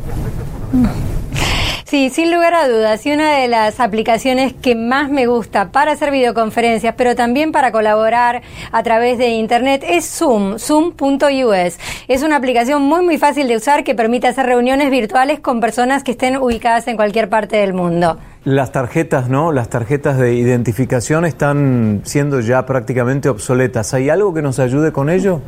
Sí, 1.84 2.08
sin 2.08 2.32
lugar 2.32 2.54
a 2.54 2.66
dudas. 2.66 3.04
Y 3.04 3.12
una 3.12 3.38
de 3.38 3.46
las 3.46 3.78
aplicaciones 3.78 4.54
que 4.54 4.74
más 4.74 5.10
me 5.10 5.26
gusta 5.26 5.70
para 5.70 5.92
hacer 5.92 6.10
videoconferencias, 6.10 6.94
pero 6.96 7.14
también 7.14 7.52
para 7.52 7.72
colaborar 7.72 8.40
a 8.72 8.82
través 8.82 9.18
de 9.18 9.28
Internet, 9.28 9.84
es 9.86 10.06
Zoom, 10.06 10.58
zoom.us. 10.58 11.78
Es 12.08 12.22
una 12.22 12.36
aplicación 12.36 12.80
muy, 12.82 13.04
muy 13.04 13.18
fácil 13.18 13.48
de 13.48 13.56
usar 13.56 13.84
que 13.84 13.94
permite 13.94 14.26
hacer 14.26 14.46
reuniones 14.46 14.90
virtuales 14.90 15.40
con 15.40 15.60
personas 15.60 16.02
que 16.02 16.12
estén 16.12 16.38
ubicadas 16.38 16.88
en 16.88 16.96
cualquier 16.96 17.28
parte 17.28 17.56
del 17.58 17.74
mundo. 17.74 18.18
Las 18.44 18.72
tarjetas, 18.72 19.28
¿no? 19.28 19.52
Las 19.52 19.68
tarjetas 19.68 20.18
de 20.18 20.34
identificación 20.34 21.26
están 21.26 22.00
siendo 22.04 22.40
ya 22.40 22.64
prácticamente 22.64 23.28
obsoletas. 23.28 23.92
¿Hay 23.92 24.08
algo 24.08 24.32
que 24.32 24.40
nos 24.40 24.58
ayude 24.58 24.90
con 24.90 25.10
ello? 25.10 25.42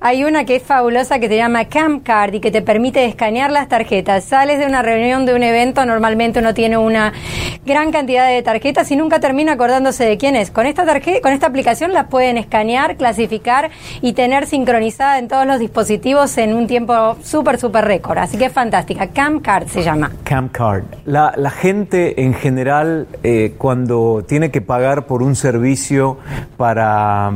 Hay 0.00 0.22
una 0.22 0.44
que 0.44 0.56
es 0.56 0.62
fabulosa 0.62 1.18
que 1.18 1.28
se 1.28 1.36
llama 1.36 1.64
Camcard 1.64 2.34
y 2.34 2.40
que 2.40 2.52
te 2.52 2.62
permite 2.62 3.04
escanear 3.04 3.50
las 3.50 3.68
tarjetas. 3.68 4.22
Sales 4.24 4.60
de 4.60 4.66
una 4.66 4.80
reunión, 4.80 5.26
de 5.26 5.34
un 5.34 5.42
evento, 5.42 5.84
normalmente 5.84 6.38
uno 6.38 6.54
tiene 6.54 6.78
una 6.78 7.12
gran 7.66 7.90
cantidad 7.90 8.28
de 8.28 8.40
tarjetas 8.42 8.90
y 8.92 8.96
nunca 8.96 9.18
termina 9.18 9.52
acordándose 9.52 10.04
de 10.04 10.16
quién 10.16 10.36
es. 10.36 10.52
Con 10.52 10.66
esta 10.66 10.86
tarjeta, 10.86 11.20
con 11.20 11.32
esta 11.32 11.48
aplicación 11.48 11.92
las 11.92 12.06
pueden 12.06 12.38
escanear, 12.38 12.96
clasificar 12.96 13.70
y 14.00 14.12
tener 14.12 14.46
sincronizada 14.46 15.18
en 15.18 15.26
todos 15.26 15.46
los 15.46 15.58
dispositivos 15.58 16.38
en 16.38 16.54
un 16.54 16.68
tiempo 16.68 17.16
súper, 17.22 17.58
súper 17.58 17.84
récord. 17.84 18.18
Así 18.18 18.38
que 18.38 18.46
es 18.46 18.52
fantástica. 18.52 19.08
Camcard 19.08 19.66
se 19.66 19.82
llama. 19.82 20.12
Camcard. 20.22 20.84
La, 21.06 21.34
la 21.36 21.50
gente 21.50 22.22
en 22.22 22.34
general, 22.34 23.08
eh, 23.24 23.54
cuando 23.58 24.24
tiene 24.26 24.52
que 24.52 24.60
pagar 24.60 25.06
por 25.06 25.24
un 25.24 25.34
servicio 25.34 26.18
para 26.56 27.32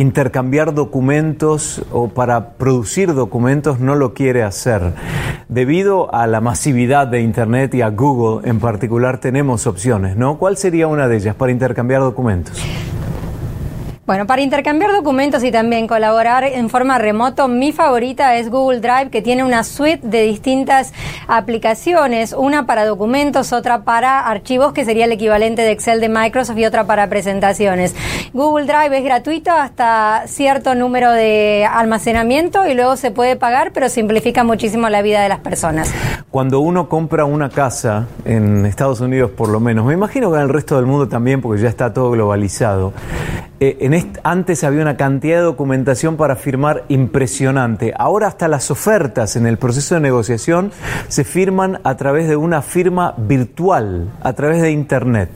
intercambiar 0.00 0.74
documentos 0.74 1.82
o 1.90 2.08
para 2.08 2.50
producir 2.50 3.14
documentos 3.14 3.80
no 3.80 3.96
lo 3.96 4.14
quiere 4.14 4.44
hacer. 4.44 4.92
Debido 5.48 6.14
a 6.14 6.28
la 6.28 6.40
masividad 6.40 7.08
de 7.08 7.20
Internet 7.20 7.74
y 7.74 7.82
a 7.82 7.88
Google 7.88 8.48
en 8.48 8.60
particular 8.60 9.18
tenemos 9.18 9.66
opciones, 9.66 10.16
¿no? 10.16 10.38
¿Cuál 10.38 10.56
sería 10.56 10.86
una 10.86 11.08
de 11.08 11.16
ellas 11.16 11.34
para 11.34 11.50
intercambiar 11.50 12.00
documentos? 12.02 12.62
Bueno, 14.08 14.26
para 14.26 14.40
intercambiar 14.40 14.90
documentos 14.92 15.44
y 15.44 15.52
también 15.52 15.86
colaborar 15.86 16.42
en 16.42 16.70
forma 16.70 16.96
remoto, 16.96 17.46
mi 17.46 17.72
favorita 17.72 18.36
es 18.36 18.48
Google 18.48 18.80
Drive, 18.80 19.10
que 19.10 19.20
tiene 19.20 19.44
una 19.44 19.64
suite 19.64 20.00
de 20.02 20.22
distintas 20.22 20.94
aplicaciones, 21.26 22.32
una 22.32 22.64
para 22.64 22.86
documentos, 22.86 23.52
otra 23.52 23.82
para 23.82 24.20
archivos, 24.20 24.72
que 24.72 24.86
sería 24.86 25.04
el 25.04 25.12
equivalente 25.12 25.60
de 25.60 25.72
Excel 25.72 26.00
de 26.00 26.08
Microsoft, 26.08 26.56
y 26.56 26.64
otra 26.64 26.86
para 26.86 27.10
presentaciones. 27.10 27.94
Google 28.32 28.64
Drive 28.64 28.96
es 28.96 29.04
gratuito 29.04 29.50
hasta 29.52 30.22
cierto 30.26 30.74
número 30.74 31.12
de 31.12 31.68
almacenamiento 31.70 32.66
y 32.66 32.72
luego 32.72 32.96
se 32.96 33.10
puede 33.10 33.36
pagar, 33.36 33.72
pero 33.74 33.90
simplifica 33.90 34.42
muchísimo 34.42 34.88
la 34.88 35.02
vida 35.02 35.20
de 35.20 35.28
las 35.28 35.40
personas. 35.40 35.92
Cuando 36.30 36.60
uno 36.60 36.88
compra 36.88 37.26
una 37.26 37.50
casa 37.50 38.06
en 38.24 38.64
Estados 38.64 39.02
Unidos, 39.02 39.32
por 39.32 39.50
lo 39.50 39.60
menos, 39.60 39.84
me 39.84 39.92
imagino 39.92 40.30
que 40.30 40.38
en 40.38 40.44
el 40.44 40.48
resto 40.48 40.76
del 40.76 40.86
mundo 40.86 41.08
también, 41.08 41.42
porque 41.42 41.60
ya 41.60 41.68
está 41.68 41.92
todo 41.92 42.10
globalizado, 42.10 42.94
eh, 43.60 44.12
antes 44.22 44.62
había 44.62 44.82
una 44.82 44.96
cantidad 44.96 45.38
de 45.38 45.42
documentación 45.42 46.16
para 46.16 46.36
firmar 46.36 46.84
impresionante. 46.88 47.92
Ahora 47.96 48.28
hasta 48.28 48.48
las 48.48 48.70
ofertas 48.70 49.36
en 49.36 49.46
el 49.46 49.58
proceso 49.58 49.96
de 49.96 50.00
negociación 50.00 50.70
se 51.08 51.24
firman 51.24 51.80
a 51.84 51.96
través 51.96 52.28
de 52.28 52.36
una 52.36 52.62
firma 52.62 53.14
virtual, 53.16 54.12
a 54.22 54.32
través 54.32 54.62
de 54.62 54.70
Internet. 54.70 55.30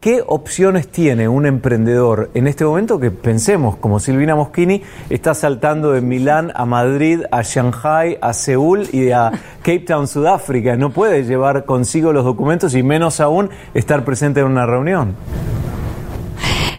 ¿Qué 0.00 0.20
opciones 0.26 0.88
tiene 0.88 1.28
un 1.28 1.46
emprendedor 1.46 2.32
en 2.34 2.48
este 2.48 2.64
momento 2.64 2.98
que 2.98 3.12
pensemos, 3.12 3.76
como 3.76 4.00
Silvina 4.00 4.34
Moschini, 4.34 4.82
está 5.10 5.32
saltando 5.32 5.92
de 5.92 6.00
Milán 6.00 6.50
a 6.56 6.66
Madrid, 6.66 7.20
a 7.30 7.42
Shanghai, 7.42 8.18
a 8.20 8.32
Seúl 8.32 8.88
y 8.92 9.12
a 9.12 9.30
Cape 9.58 9.84
Town, 9.86 10.08
Sudáfrica? 10.08 10.76
No 10.76 10.90
puede 10.90 11.22
llevar 11.22 11.64
consigo 11.64 12.12
los 12.12 12.24
documentos 12.24 12.74
y 12.74 12.82
menos 12.82 13.20
aún 13.20 13.50
estar 13.74 14.04
presente 14.04 14.40
en 14.40 14.46
una 14.46 14.66
reunión. 14.66 15.14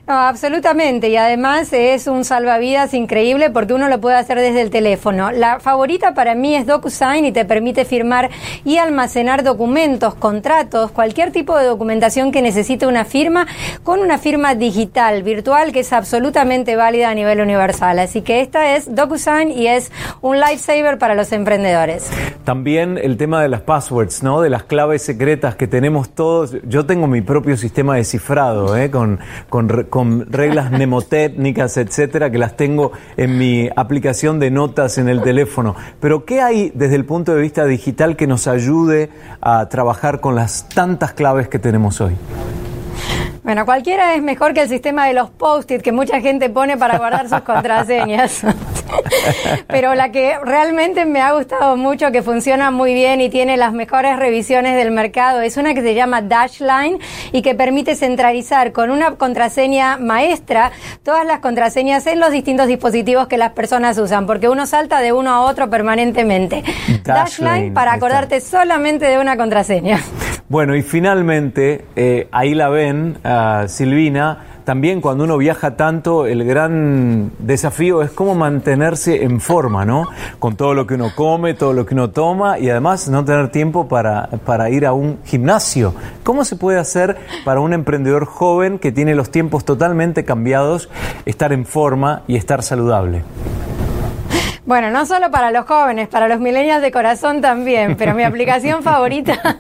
No, 0.06 0.16
absolutamente. 0.16 1.08
Y 1.08 1.16
además 1.16 1.72
es 1.72 2.08
un 2.08 2.26
salvavidas 2.26 2.94
increíble 2.94 3.50
porque 3.52 3.74
uno 3.74 3.88
lo 3.88 4.02
puede 4.02 4.18
hacer 4.18 4.38
desde 4.38 4.62
el 4.62 4.70
teléfono. 4.70 5.32
La 5.32 5.62
favorita 5.62 6.14
para 6.14 6.36
mí 6.36 6.56
es 6.56 6.66
DocuSign 6.66 7.24
y 7.24 7.32
te 7.32 7.46
permite 7.46 7.86
firmar 7.86 8.30
y 8.66 8.80
almacenar 8.80 9.44
documentos, 9.46 10.14
contratos, 10.16 10.92
cualquier 10.92 11.32
tipo 11.32 11.58
de 11.58 11.66
documentación 11.66 12.34
que 12.34 12.42
necesite 12.42 12.86
una 12.86 13.06
firma 13.06 13.48
con 13.84 14.02
una 14.02 14.18
firma 14.18 14.56
digital, 14.56 15.24
virtual, 15.24 15.72
que 15.72 15.80
es 15.80 15.94
absolutamente 15.94 16.76
válida 16.76 17.10
a 17.10 17.14
nivel 17.14 17.40
universal. 17.40 17.98
Así 18.00 18.24
que 18.24 18.42
esta 18.42 18.76
es 18.76 18.94
DocuSign 18.94 19.52
y 19.52 19.68
es 19.68 19.90
un 20.20 20.38
lifesaver 20.38 20.98
para 20.98 21.16
los 21.16 21.32
emprendedores. 21.32 22.10
También 22.44 22.98
el 23.02 23.16
tema 23.16 23.42
de 23.42 23.48
las 23.48 23.62
passwords, 23.62 24.22
¿no? 24.22 24.42
De 24.42 24.50
las 24.50 24.64
claves 24.64 25.02
secretas 25.02 25.56
que 25.56 25.68
tenemos 25.68 26.10
todos. 26.10 26.58
Yo 26.68 26.86
tengo 26.86 27.08
mi 27.08 27.22
propio 27.22 27.56
sistema 27.56 27.96
de 27.96 28.04
cifrado, 28.04 28.76
¿eh? 28.76 28.92
Con, 28.92 29.22
con 29.48 29.70
con 29.94 30.26
reglas 30.26 30.72
mnemotécnicas, 30.72 31.78
etcétera, 31.78 32.32
que 32.32 32.40
las 32.40 32.58
tengo 32.58 32.94
en 33.16 33.38
mi 33.38 33.70
aplicación 33.76 34.40
de 34.40 34.50
notas 34.50 34.98
en 34.98 35.08
el 35.08 35.22
teléfono. 35.22 35.76
Pero 36.00 36.26
¿qué 36.26 36.42
hay 36.42 36.72
desde 36.74 36.96
el 36.96 37.06
punto 37.06 37.36
de 37.36 37.40
vista 37.40 37.64
digital 37.66 38.16
que 38.16 38.26
nos 38.26 38.48
ayude 38.48 39.12
a 39.40 39.70
trabajar 39.70 40.20
con 40.20 40.34
las 40.34 40.68
tantas 40.68 41.14
claves 41.14 41.48
que 41.48 41.60
tenemos 41.60 42.02
hoy? 42.02 42.16
Bueno, 43.44 43.66
cualquiera 43.66 44.16
es 44.16 44.24
mejor 44.24 44.56
que 44.56 44.64
el 44.64 44.70
sistema 44.70 45.06
de 45.06 45.14
los 45.14 45.30
post-it 45.30 45.84
que 45.84 45.92
mucha 45.92 46.20
gente 46.22 46.50
pone 46.50 46.76
para 46.76 46.98
guardar 46.98 47.30
sus 47.30 47.42
contraseñas. 47.42 48.42
Pero 49.68 49.96
la 49.96 50.12
que 50.12 50.38
realmente 50.44 51.06
me 51.06 51.22
ha 51.22 51.34
gustado 51.34 51.76
mucho, 51.78 52.12
que 52.12 52.22
funciona 52.22 52.72
muy 52.72 52.94
bien 52.94 53.22
y 53.22 53.30
tiene 53.30 53.58
las 53.58 53.74
mejores 53.74 54.18
revisiones 54.18 54.76
del 54.76 54.92
mercado, 54.92 55.42
es 55.42 55.58
una 55.58 55.74
que 55.74 55.82
se 55.82 55.94
llama 55.94 56.22
Dashline 56.22 57.00
y 57.32 57.42
que 57.42 57.56
permite 57.56 57.96
centralizar 57.96 58.72
con 58.72 58.92
una 58.92 59.16
contraseña 59.16 59.98
maestra 59.98 60.72
todas 61.04 61.26
las 61.26 61.40
contraseñas 61.40 62.06
en 62.08 62.20
los 62.20 62.32
distintos 62.32 62.68
dispositivos 62.68 63.28
que 63.28 63.38
las 63.38 63.54
personas 63.54 63.98
usan, 63.98 64.26
porque 64.26 64.50
uno 64.50 64.66
salta 64.66 65.00
de 65.00 65.12
uno 65.12 65.32
a 65.32 65.42
otro 65.42 65.70
permanentemente. 65.70 66.64
Dashline, 67.04 67.74
para 67.74 67.94
acordarte 67.94 68.42
solamente 68.42 69.06
de 69.06 69.20
una 69.20 69.38
contraseña. 69.38 70.00
Bueno, 70.54 70.76
y 70.76 70.84
finalmente, 70.84 71.84
eh, 71.96 72.28
ahí 72.32 72.54
la 72.54 72.70
ven, 72.70 73.18
Silvina, 73.66 74.38
también 74.66 75.02
cuando 75.02 75.24
uno 75.24 75.36
viaja 75.40 75.76
tanto, 75.76 76.28
el 76.28 76.44
gran 76.44 77.32
desafío 77.40 78.04
es 78.04 78.12
cómo 78.12 78.36
mantenerse 78.36 79.24
en 79.24 79.42
forma, 79.42 79.84
¿no? 79.84 80.10
Con 80.38 80.56
todo 80.56 80.76
lo 80.76 80.86
que 80.86 80.94
uno 80.94 81.10
come, 81.16 81.56
todo 81.56 81.74
lo 81.74 81.88
que 81.88 81.96
uno 81.96 82.12
toma 82.12 82.60
y 82.60 82.70
además 82.70 83.10
no 83.10 83.26
tener 83.26 83.50
tiempo 83.50 83.88
para, 83.88 84.30
para 84.46 84.70
ir 84.70 84.86
a 84.86 84.94
un 84.94 85.18
gimnasio. 85.26 85.96
¿Cómo 86.22 86.46
se 86.46 86.56
puede 86.56 86.78
hacer 86.78 87.18
para 87.44 87.60
un 87.60 87.74
emprendedor 87.74 88.26
joven 88.26 88.78
que 88.78 88.92
tiene 88.92 89.16
los 89.16 89.32
tiempos 89.32 89.66
totalmente 89.66 90.24
cambiados 90.24 90.88
estar 91.26 91.52
en 91.52 91.66
forma 91.66 92.22
y 92.28 92.36
estar 92.36 92.62
saludable? 92.62 93.24
Bueno, 94.66 94.92
no 94.92 95.06
solo 95.06 95.30
para 95.30 95.52
los 95.52 95.66
jóvenes, 95.66 96.08
para 96.08 96.30
los 96.30 96.40
milenios 96.40 96.82
de 96.82 96.90
corazón 96.90 97.42
también, 97.42 97.98
pero 97.98 98.14
mi 98.14 98.24
aplicación 98.24 98.82
favorita 98.84 99.60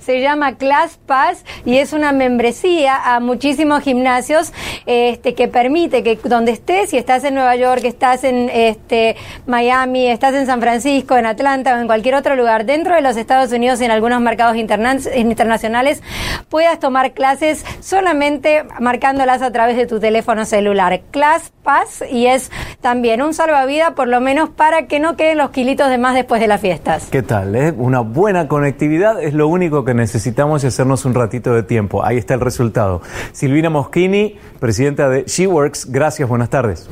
se 0.00 0.20
llama 0.20 0.56
Class 0.56 0.98
Pass 1.06 1.44
y 1.64 1.78
es 1.78 1.92
una 1.92 2.10
membresía 2.10 3.14
a 3.14 3.20
muchísimos 3.20 3.84
gimnasios 3.84 4.52
este, 4.86 5.34
que 5.34 5.46
permite 5.46 6.02
que 6.02 6.18
donde 6.24 6.50
estés, 6.50 6.90
si 6.90 6.98
estás 6.98 7.22
en 7.22 7.34
Nueva 7.34 7.54
York, 7.54 7.82
estás 7.84 8.24
en 8.24 8.50
este, 8.52 9.14
Miami, 9.46 10.08
estás 10.08 10.34
en 10.34 10.46
San 10.46 10.60
Francisco, 10.60 11.16
en 11.16 11.26
Atlanta 11.26 11.76
o 11.76 11.78
en 11.78 11.86
cualquier 11.86 12.16
otro 12.16 12.34
lugar 12.34 12.64
dentro 12.66 12.96
de 12.96 13.02
los 13.02 13.16
Estados 13.16 13.52
Unidos 13.52 13.80
y 13.80 13.84
en 13.84 13.92
algunos 13.92 14.20
mercados 14.20 14.56
internacionales, 14.56 16.02
puedas 16.48 16.80
tomar 16.80 17.12
clases 17.12 17.64
solamente 17.78 18.64
marcándolas 18.80 19.42
a 19.42 19.52
través 19.52 19.76
de 19.76 19.86
tu 19.86 20.00
teléfono 20.00 20.44
celular. 20.44 21.02
Class 21.12 21.52
Pass 21.62 22.04
y 22.10 22.26
es 22.26 22.50
también 22.80 23.22
un 23.22 23.32
salvavidas 23.32 23.92
por 23.92 24.08
lo 24.08 24.20
menos 24.24 24.48
para 24.48 24.88
que 24.88 24.98
no 24.98 25.16
queden 25.16 25.38
los 25.38 25.50
kilitos 25.50 25.88
de 25.88 25.98
más 25.98 26.14
después 26.14 26.40
de 26.40 26.48
las 26.48 26.60
fiestas. 26.60 27.06
¿Qué 27.10 27.22
tal? 27.22 27.54
Eh? 27.54 27.72
Una 27.76 28.00
buena 28.00 28.48
conectividad 28.48 29.22
es 29.22 29.34
lo 29.34 29.46
único 29.46 29.84
que 29.84 29.94
necesitamos 29.94 30.64
y 30.64 30.66
hacernos 30.66 31.04
un 31.04 31.14
ratito 31.14 31.54
de 31.54 31.62
tiempo. 31.62 32.04
Ahí 32.04 32.16
está 32.16 32.34
el 32.34 32.40
resultado. 32.40 33.02
Silvina 33.32 33.70
Moschini, 33.70 34.36
presidenta 34.58 35.08
de 35.08 35.24
SheWorks, 35.24 35.92
gracias, 35.92 36.28
buenas 36.28 36.50
tardes. 36.50 36.88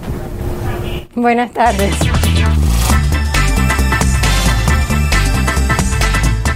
Buenas 1.14 1.50
tardes. 1.52 1.94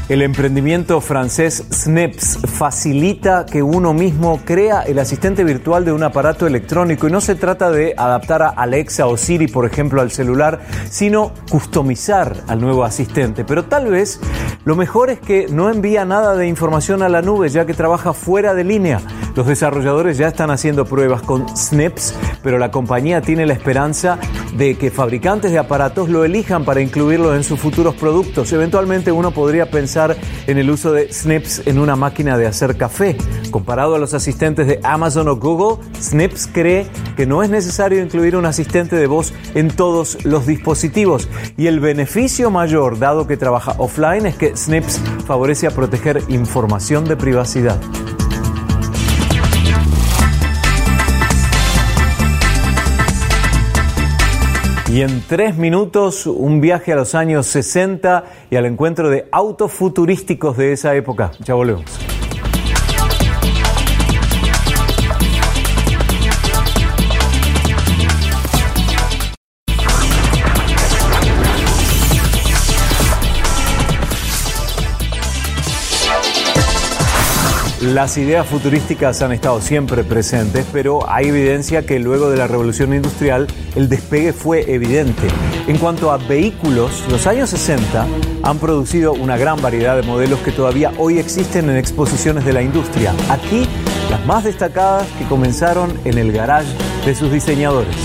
El 0.09 0.23
emprendimiento 0.23 1.01
francés 1.01 1.65
Snips 1.73 2.39
facilita 2.45 3.45
que 3.45 3.61
uno 3.61 3.93
mismo 3.93 4.41
crea 4.45 4.83
el 4.83 5.01
asistente 5.01 5.43
virtual 5.43 5.85
de 5.85 5.91
un 5.91 6.05
aparato 6.05 6.47
electrónico 6.47 7.09
y 7.09 7.11
no 7.11 7.21
se 7.21 7.35
trata 7.35 7.73
de 7.73 7.93
adaptar 7.97 8.43
a 8.43 8.51
Alexa 8.51 9.09
o 9.09 9.17
Siri, 9.17 9.49
por 9.49 9.67
ejemplo, 9.67 10.01
al 10.01 10.13
celular, 10.13 10.61
sino 10.89 11.33
customizar 11.51 12.37
al 12.47 12.61
nuevo 12.61 12.85
asistente. 12.85 13.45
Pero 13.45 13.65
tal 13.65 13.89
vez 13.89 14.21
lo 14.65 14.77
mejor 14.77 15.11
es 15.11 15.19
que 15.19 15.49
no 15.51 15.71
envía 15.71 16.05
nada 16.05 16.37
de 16.37 16.47
información 16.47 17.03
a 17.03 17.09
la 17.09 17.21
nube 17.21 17.49
ya 17.49 17.67
que 17.67 17.75
trabaja 17.75 18.13
fuera 18.13 18.55
de 18.55 18.63
línea. 18.63 19.01
Los 19.35 19.49
desarrolladores 19.49 20.19
ya 20.19 20.29
están 20.29 20.53
haciendo 20.53 20.85
pruebas 20.85 21.23
con 21.23 21.49
Snips, 21.57 22.15
pero 22.45 22.59
la 22.59 22.71
compañía 22.71 23.23
tiene 23.23 23.45
la 23.45 23.55
esperanza 23.55 24.21
de 24.57 24.77
que 24.77 24.91
fabricantes 24.91 25.53
de 25.53 25.59
aparatos 25.59 26.09
lo 26.09 26.25
elijan 26.25 26.65
para 26.65 26.81
incluirlo 26.81 27.35
en 27.35 27.45
sus 27.45 27.61
futuros 27.61 27.95
productos. 27.95 28.53
Eventualmente 28.53 29.13
uno 29.13 29.31
podría 29.31 29.71
pensar 29.71 30.17
en 30.47 30.59
el 30.59 30.71
uso 30.71 30.93
de 30.93 31.13
Snips 31.13 31.63
en 31.67 31.79
una 31.79 31.97
máquina 31.97 32.39
de 32.39 32.47
hacer 32.47 32.77
café. 32.77 33.17
Comparado 33.51 33.95
a 33.95 33.99
los 33.99 34.15
asistentes 34.15 34.67
de 34.67 34.81
Amazon 34.83 35.29
o 35.29 35.37
Google, 35.37 35.85
Snips 36.01 36.49
cree 36.53 36.87
que 37.17 37.27
no 37.27 37.43
es 37.43 37.51
necesario 37.51 38.03
incluir 38.03 38.37
un 38.37 38.47
asistente 38.47 38.97
de 38.97 39.07
voz 39.07 39.33
en 39.55 39.69
todos 39.69 40.25
los 40.25 40.47
dispositivos. 40.47 41.29
Y 41.57 41.67
el 41.67 41.81
beneficio 41.81 42.51
mayor, 42.51 42.99
dado 42.99 43.27
que 43.27 43.37
trabaja 43.37 43.75
offline, 43.79 44.27
es 44.27 44.37
que 44.37 44.57
Snips 44.57 45.01
favorece 45.27 45.67
a 45.67 45.71
proteger 45.71 46.23
información 46.29 47.05
de 47.05 47.17
privacidad. 47.17 47.81
Y 54.97 55.03
en 55.03 55.23
tres 55.29 55.59
minutos, 55.59 56.27
un 56.27 56.63
viaje 56.63 56.91
a 56.91 56.97
los 56.97 57.15
años 57.15 57.47
60 57.49 58.25
y 58.51 58.57
al 58.57 58.65
encuentro 58.65 59.11
de 59.11 59.29
autos 59.31 59.71
futurísticos 59.71 60.57
de 60.57 60.73
esa 60.73 60.95
época. 60.95 61.33
Ya 61.45 61.53
volvemos. 61.53 61.85
Las 77.97 78.19
ideas 78.19 78.47
futurísticas 78.47 79.23
han 79.23 79.33
estado 79.33 79.59
siempre 79.63 80.05
presentes, 80.05 80.67
pero 80.71 81.09
hay 81.09 81.29
evidencia 81.29 81.87
que 81.87 81.99
luego 81.99 82.29
de 82.29 82.37
la 82.37 82.47
revolución 82.47 82.93
industrial 82.93 83.47
el 83.75 83.89
despegue 83.89 84.35
fue 84.35 84.71
evidente. 84.71 85.27
En 85.67 85.79
cuanto 85.79 86.11
a 86.11 86.19
vehículos, 86.19 87.03
los 87.09 87.27
años 87.27 87.49
60 87.49 88.07
han 88.43 88.59
producido 88.59 89.15
una 89.15 89.39
gran 89.39 89.63
variedad 89.63 89.97
de 89.97 90.03
modelos 90.03 90.41
que 90.41 90.53
todavía 90.53 90.93
hoy 90.99 91.19
existen 91.19 91.71
en 91.71 91.79
exposiciones 91.79 92.45
de 92.45 92.53
la 92.53 92.61
industria. 92.61 93.15
Aquí, 93.31 93.67
las 94.11 94.27
más 94.27 94.45
destacadas 94.45 95.09
que 95.19 95.25
comenzaron 95.25 95.99
en 96.05 96.19
el 96.19 96.33
garage 96.33 96.69
de 97.07 97.15
sus 97.15 97.33
diseñadores. 97.33 97.97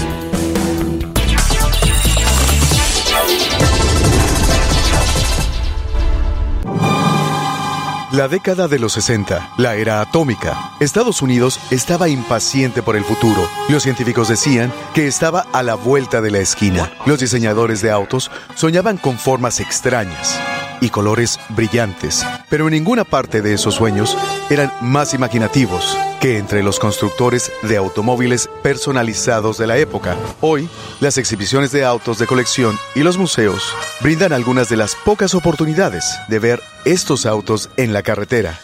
La 8.12 8.28
década 8.28 8.68
de 8.68 8.78
los 8.78 8.92
60, 8.92 9.54
la 9.56 9.76
era 9.76 10.02
atómica. 10.02 10.74
Estados 10.82 11.22
Unidos 11.22 11.62
estaba 11.72 12.10
impaciente 12.10 12.84
por 12.84 12.98
el 12.98 13.06
futuro. 13.06 13.48
Los 13.70 13.84
científicos 13.84 14.28
decían 14.28 14.74
que 14.94 15.08
estaba 15.08 15.46
a 15.54 15.64
la 15.64 15.76
vuelta 15.76 16.20
de 16.20 16.30
la 16.30 16.40
esquina. 16.40 16.92
Los 17.06 17.22
diseñadores 17.22 17.82
de 17.82 17.90
autos 17.90 18.30
soñaban 18.54 18.98
con 18.98 19.18
formas 19.18 19.62
extrañas 19.62 20.38
y 20.82 20.90
colores 20.90 21.40
brillantes, 21.50 22.26
pero 22.50 22.68
en 22.68 22.74
ninguna 22.74 23.06
parte 23.06 23.42
de 23.42 23.54
esos 23.54 23.76
sueños 23.76 24.18
eran 24.50 24.74
más 24.82 25.14
imaginativos 25.14 25.98
que 26.20 26.38
entre 26.38 26.64
los 26.64 26.80
constructores 26.80 27.52
de 27.64 27.78
automóviles 27.78 28.50
personalizados 28.62 29.58
de 29.58 29.68
la 29.68 29.78
época. 29.78 30.18
Hoy, 30.42 30.70
las 31.00 31.18
exhibiciones 31.18 31.72
de 31.72 31.86
autos 31.86 32.20
de 32.20 32.28
colección 32.28 32.78
y 32.94 33.04
los 33.04 33.18
museos 33.18 33.74
brindan 34.02 34.34
algunas 34.34 34.70
de 34.70 34.78
las 34.78 34.96
pocas 34.96 35.34
oportunidades 35.34 36.06
de 36.28 36.40
ver 36.40 36.62
estos 36.86 37.26
autos 37.26 37.70
en 37.78 37.94
la 37.94 38.04
carretera. 38.04 38.60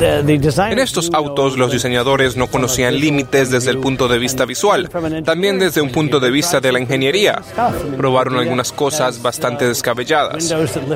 En 0.00 0.78
estos 0.78 1.10
autos 1.12 1.56
los 1.56 1.72
diseñadores 1.72 2.36
no 2.36 2.48
conocían 2.48 2.98
límites 2.98 3.50
desde 3.50 3.70
el 3.70 3.78
punto 3.78 4.08
de 4.08 4.18
vista 4.18 4.44
visual, 4.44 4.90
también 5.24 5.58
desde 5.58 5.80
un 5.80 5.90
punto 5.90 6.20
de 6.20 6.30
vista 6.30 6.60
de 6.60 6.72
la 6.72 6.80
ingeniería. 6.80 7.42
Probaron 7.96 8.38
algunas 8.38 8.72
cosas 8.72 9.22
bastante 9.22 9.66
descabelladas. 9.66 10.52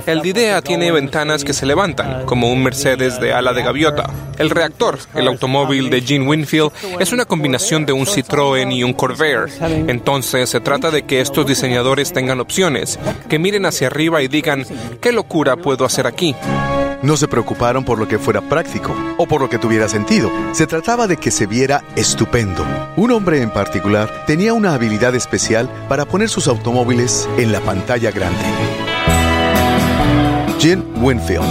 El 0.06 0.22
Didea 0.22 0.62
tiene 0.62 0.92
ventanas 0.92 1.44
que 1.44 1.52
se 1.52 1.66
levantan, 1.66 2.24
como 2.26 2.50
un 2.50 2.62
Mercedes 2.62 3.20
de 3.20 3.32
ala 3.32 3.52
de 3.52 3.62
gaviota. 3.62 4.10
El 4.38 4.50
reactor, 4.50 4.98
el 5.14 5.26
automóvil 5.26 5.90
de 5.90 6.00
Gene 6.00 6.26
Winfield, 6.26 6.70
es 7.00 7.12
una 7.12 7.24
combinación 7.24 7.86
de 7.86 7.92
un 7.92 8.06
Citroën 8.06 8.72
y 8.72 8.84
un 8.84 8.92
Corvair. 8.92 9.46
Entonces 9.88 10.50
se 10.50 10.60
trata 10.60 10.90
de 10.90 11.02
que 11.02 11.20
estos 11.20 11.46
diseñadores 11.46 12.12
tengan 12.12 12.40
opciones, 12.40 12.98
que 13.28 13.38
miren 13.38 13.66
hacia 13.66 13.88
arriba 13.88 14.22
y 14.22 14.28
digan, 14.28 14.64
¿qué 15.00 15.12
locura 15.12 15.47
puedo 15.56 15.84
hacer 15.84 16.06
aquí? 16.06 16.34
No 17.02 17.16
se 17.16 17.28
preocuparon 17.28 17.84
por 17.84 17.98
lo 17.98 18.08
que 18.08 18.18
fuera 18.18 18.40
práctico 18.40 18.94
o 19.18 19.26
por 19.26 19.40
lo 19.40 19.48
que 19.48 19.58
tuviera 19.58 19.88
sentido. 19.88 20.30
Se 20.52 20.66
trataba 20.66 21.06
de 21.06 21.16
que 21.16 21.30
se 21.30 21.46
viera 21.46 21.84
estupendo. 21.94 22.64
Un 22.96 23.12
hombre 23.12 23.40
en 23.40 23.50
particular 23.50 24.24
tenía 24.26 24.52
una 24.52 24.74
habilidad 24.74 25.14
especial 25.14 25.68
para 25.88 26.06
poner 26.06 26.28
sus 26.28 26.48
automóviles 26.48 27.28
en 27.38 27.52
la 27.52 27.60
pantalla 27.60 28.10
grande. 28.10 28.42
Jim 30.58 30.82
Winfield. 30.96 31.46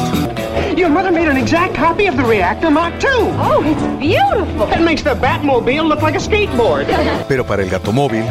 Your 0.75 0.89
mother 0.89 1.11
made 1.11 1.29
an 1.29 1.37
exact 1.37 1.75
copy 1.75 2.07
of 2.07 2.17
the 2.17 2.23
reactor 2.23 2.69
Mark 2.69 2.93
II. 3.01 3.31
Oh, 3.39 3.63
it's 3.65 3.81
beautiful. 3.99 4.67
It 4.71 4.81
makes 4.81 5.01
the 5.01 5.15
Batmobile 5.15 5.87
look 5.87 6.01
like 6.01 6.15
a 6.15 6.19
skateboard. 6.19 6.87
Pero 7.27 7.45
para 7.45 7.63
el 7.63 7.69
gatomóvil 7.69 8.23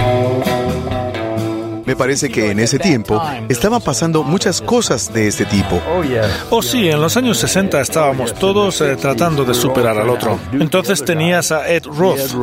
me 1.86 1.96
parece 1.96 2.28
que 2.28 2.50
en 2.50 2.58
ese 2.58 2.78
tiempo 2.78 3.22
estaban 3.48 3.80
pasando 3.80 4.22
muchas 4.22 4.60
cosas 4.60 5.12
de 5.12 5.28
este 5.28 5.44
tipo. 5.44 5.80
Oh 6.50 6.62
sí, 6.62 6.88
en 6.88 7.00
los 7.00 7.16
años 7.16 7.38
60 7.38 7.80
estábamos 7.80 8.34
todos 8.34 8.80
eh, 8.80 8.96
tratando 8.96 9.44
de 9.44 9.54
superar 9.54 9.98
al 9.98 10.08
otro. 10.08 10.38
Entonces 10.52 11.04
tenías 11.04 11.52
a 11.52 11.68
Ed 11.68 11.84
Roth 11.86 12.34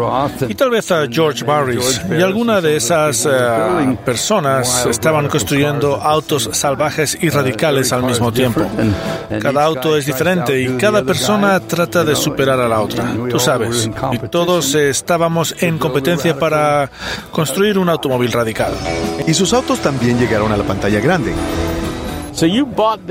y 0.47 0.55
tal 0.55 0.69
vez 0.69 0.91
a 0.91 1.05
George 1.09 1.43
Barris 1.43 2.01
y 2.09 2.21
alguna 2.21 2.61
de 2.61 2.77
esas 2.77 3.25
eh, 3.25 3.97
personas 4.05 4.85
estaban 4.85 5.27
construyendo 5.27 5.95
autos 5.95 6.49
salvajes 6.53 7.17
y 7.21 7.29
radicales 7.29 7.91
al 7.91 8.03
mismo 8.03 8.31
tiempo. 8.31 8.61
Cada 9.41 9.63
auto 9.63 9.97
es 9.97 10.05
diferente 10.05 10.61
y 10.61 10.77
cada 10.77 11.03
persona 11.03 11.59
trata 11.59 12.03
de 12.03 12.15
superar 12.15 12.59
a 12.59 12.67
la 12.67 12.81
otra, 12.81 13.13
tú 13.29 13.39
sabes. 13.39 13.89
Y 14.11 14.27
todos 14.29 14.75
estábamos 14.75 15.55
en 15.59 15.77
competencia 15.77 16.37
para 16.37 16.89
construir 17.31 17.77
un 17.77 17.89
automóvil 17.89 18.31
radical. 18.31 18.73
Y 19.27 19.32
sus 19.33 19.53
autos 19.53 19.79
también 19.79 20.19
llegaron 20.19 20.51
a 20.51 20.57
la 20.57 20.63
pantalla 20.63 20.99
grande. 20.99 21.33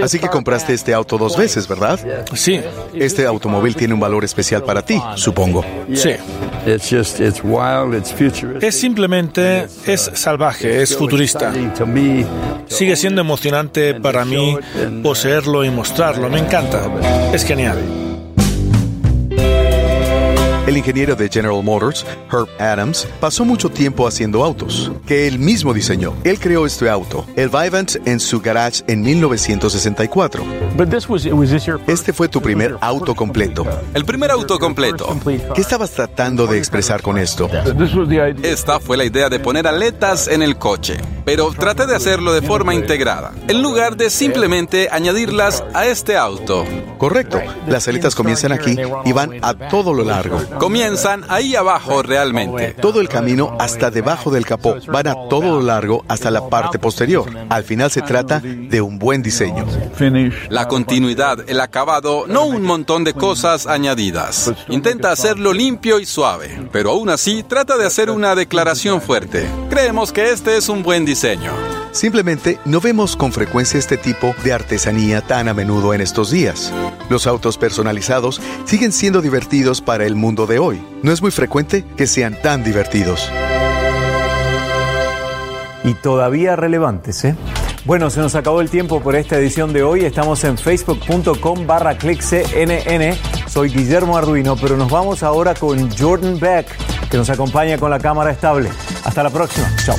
Así 0.03 0.19
que 0.19 0.29
compraste 0.29 0.75
este 0.75 0.93
auto 0.93 1.17
dos 1.17 1.37
veces, 1.37 1.69
¿verdad? 1.69 1.99
Sí. 2.35 2.61
Este 2.93 3.25
automóvil 3.27 3.77
tiene 3.77 3.95
un 3.95 4.01
valor 4.01 4.25
especial 4.25 4.65
para 4.65 4.83
ti, 4.83 5.01
supongo. 5.15 5.65
Sí. 5.95 6.11
Es 8.61 8.75
simplemente, 8.79 9.67
es 9.87 10.11
salvaje, 10.15 10.83
es 10.83 10.97
futurista. 10.97 11.53
Sigue 12.67 12.97
siendo 12.97 13.21
emocionante 13.21 13.95
para 13.95 14.25
mí 14.25 14.57
poseerlo 15.03 15.65
y 15.65 15.71
mostrarlo. 15.71 16.29
Me 16.29 16.39
encanta. 16.39 16.83
Es 17.33 17.45
genial. 17.45 17.79
El 20.73 20.79
ingeniero 20.79 21.15
de 21.15 21.29
General 21.29 21.63
Motors, 21.63 22.07
Herb 22.33 22.49
Adams, 22.59 23.07
pasó 23.21 23.45
mucho 23.45 23.69
tiempo 23.69 24.09
haciendo 24.09 24.43
autos, 24.43 24.91
que 25.05 25.27
él 25.27 25.39
mismo 25.39 25.75
diseñó. 25.75 26.15
Él 26.25 26.41
creó 26.41 26.65
este 26.65 26.89
auto, 26.89 27.27
el 27.37 27.51
Vivant, 27.51 27.97
en 28.07 28.19
su 28.19 28.41
garage 28.41 28.83
en 28.87 29.03
1964. 29.03 30.43
Este 31.87 32.15
fue 32.15 32.29
tu 32.29 32.41
primer 32.41 32.79
auto 32.81 33.15
completo. 33.15 33.67
El 33.93 34.07
primer 34.07 34.31
auto 34.31 34.59
completo. 34.59 35.15
¿Qué 35.55 35.61
estabas 35.61 35.91
tratando 35.91 36.47
de 36.47 36.57
expresar 36.57 37.03
con 37.03 37.19
esto? 37.19 37.51
Esta 38.43 38.81
fue 38.81 38.97
la 38.97 39.05
idea 39.05 39.29
de 39.29 39.41
poner 39.41 39.67
aletas 39.67 40.27
en 40.27 40.41
el 40.41 40.57
coche, 40.57 40.97
pero 41.27 41.53
traté 41.53 41.85
de 41.85 41.97
hacerlo 41.97 42.33
de 42.33 42.41
forma 42.41 42.75
integrada, 42.75 43.33
en 43.47 43.61
lugar 43.61 43.99
de 43.99 44.09
simplemente 44.09 44.89
añadirlas 44.91 45.63
a 45.75 45.85
este 45.85 46.17
auto. 46.17 46.65
Correcto. 46.97 47.43
Las 47.67 47.89
aletas 47.89 48.15
comienzan 48.15 48.53
aquí 48.53 48.75
y 49.05 49.13
van 49.13 49.33
a 49.43 49.53
todo 49.69 49.93
lo 49.93 50.03
largo. 50.03 50.41
Comienzan 50.63 51.25
ahí 51.29 51.57
abajo 51.57 52.05
realmente. 52.05 52.77
Todo 52.81 53.01
el 53.01 53.09
camino 53.09 53.57
hasta 53.59 53.91
debajo 53.91 54.31
del 54.31 54.47
capó. 54.47 54.77
Van 54.87 55.09
a 55.09 55.17
todo 55.29 55.57
lo 55.57 55.61
largo 55.61 56.05
hasta 56.07 56.31
la 56.31 56.49
parte 56.49 56.79
posterior. 56.79 57.29
Al 57.49 57.65
final 57.65 57.91
se 57.91 58.01
trata 58.01 58.39
de 58.39 58.81
un 58.81 58.97
buen 58.97 59.25
diseño. 59.25 59.67
La 60.51 60.69
continuidad, 60.69 61.51
el 61.51 61.59
acabado, 61.61 62.27
no 62.29 62.45
un 62.45 62.63
montón 62.63 63.03
de 63.03 63.13
cosas 63.13 63.67
añadidas. 63.67 64.53
Intenta 64.69 65.11
hacerlo 65.11 65.53
limpio 65.53 65.99
y 65.99 66.07
suave, 66.07 66.69
pero 66.71 66.93
aún 66.93 67.11
así 67.11 67.43
trata 67.43 67.77
de 67.77 67.85
hacer 67.85 68.09
una 68.09 68.37
declaración 68.37 69.03
fuerte. 69.03 69.49
Creemos 69.69 70.13
que 70.13 70.31
este 70.31 70.57
es 70.57 70.69
un 70.69 70.85
buen 70.85 71.05
diseño. 71.05 71.51
Simplemente 71.93 72.59
no 72.65 72.81
vemos 72.81 73.17
con 73.17 73.33
frecuencia 73.33 73.79
este 73.79 73.99
tipo 73.99 74.35
de 74.45 74.55
artesanía 74.55 75.21
tan 75.21 75.49
a 75.49 75.55
menudo 75.55 75.93
en 75.93 76.01
estos 76.01 76.31
días. 76.31 76.73
Los 77.11 77.27
autos 77.27 77.59
personalizados 77.59 78.41
siguen 78.65 78.93
siendo 78.93 79.21
divertidos 79.21 79.83
para 79.83 80.07
el 80.07 80.15
mundo 80.15 80.47
hoy. 80.59 80.83
No 81.03 81.13
es 81.13 81.23
muy 81.23 81.31
frecuente 81.31 81.85
que 81.97 82.07
sean 82.07 82.41
tan 82.41 82.65
divertidos. 82.65 83.31
Y 85.85 85.95
todavía 85.95 86.57
relevantes, 86.57 87.25
¿eh? 87.25 87.35
Bueno, 87.85 88.11
se 88.11 88.21
nos 88.21 88.37
acabó 88.37 88.61
el 88.61 88.71
tiempo 88.71 89.01
por 89.01 89.17
esta 89.17 89.37
edición 89.37 89.73
de 89.73 89.83
hoy. 89.83 90.05
Estamos 90.05 90.45
en 90.45 90.57
facebook.com 90.57 91.67
barra 91.67 91.99
cnn. 91.99 93.17
Soy 93.49 93.71
Guillermo 93.71 94.17
Arduino, 94.17 94.57
pero 94.57 94.77
nos 94.77 94.89
vamos 94.91 95.25
ahora 95.25 95.55
con 95.55 95.91
Jordan 95.91 96.39
Beck, 96.39 96.67
que 97.11 97.17
nos 97.17 97.29
acompaña 97.29 97.79
con 97.79 97.91
la 97.91 97.99
cámara 97.99 98.31
estable. 98.31 98.71
Hasta 99.05 99.25
la 99.25 99.31
próxima. 99.31 99.69
Chao. 99.85 99.97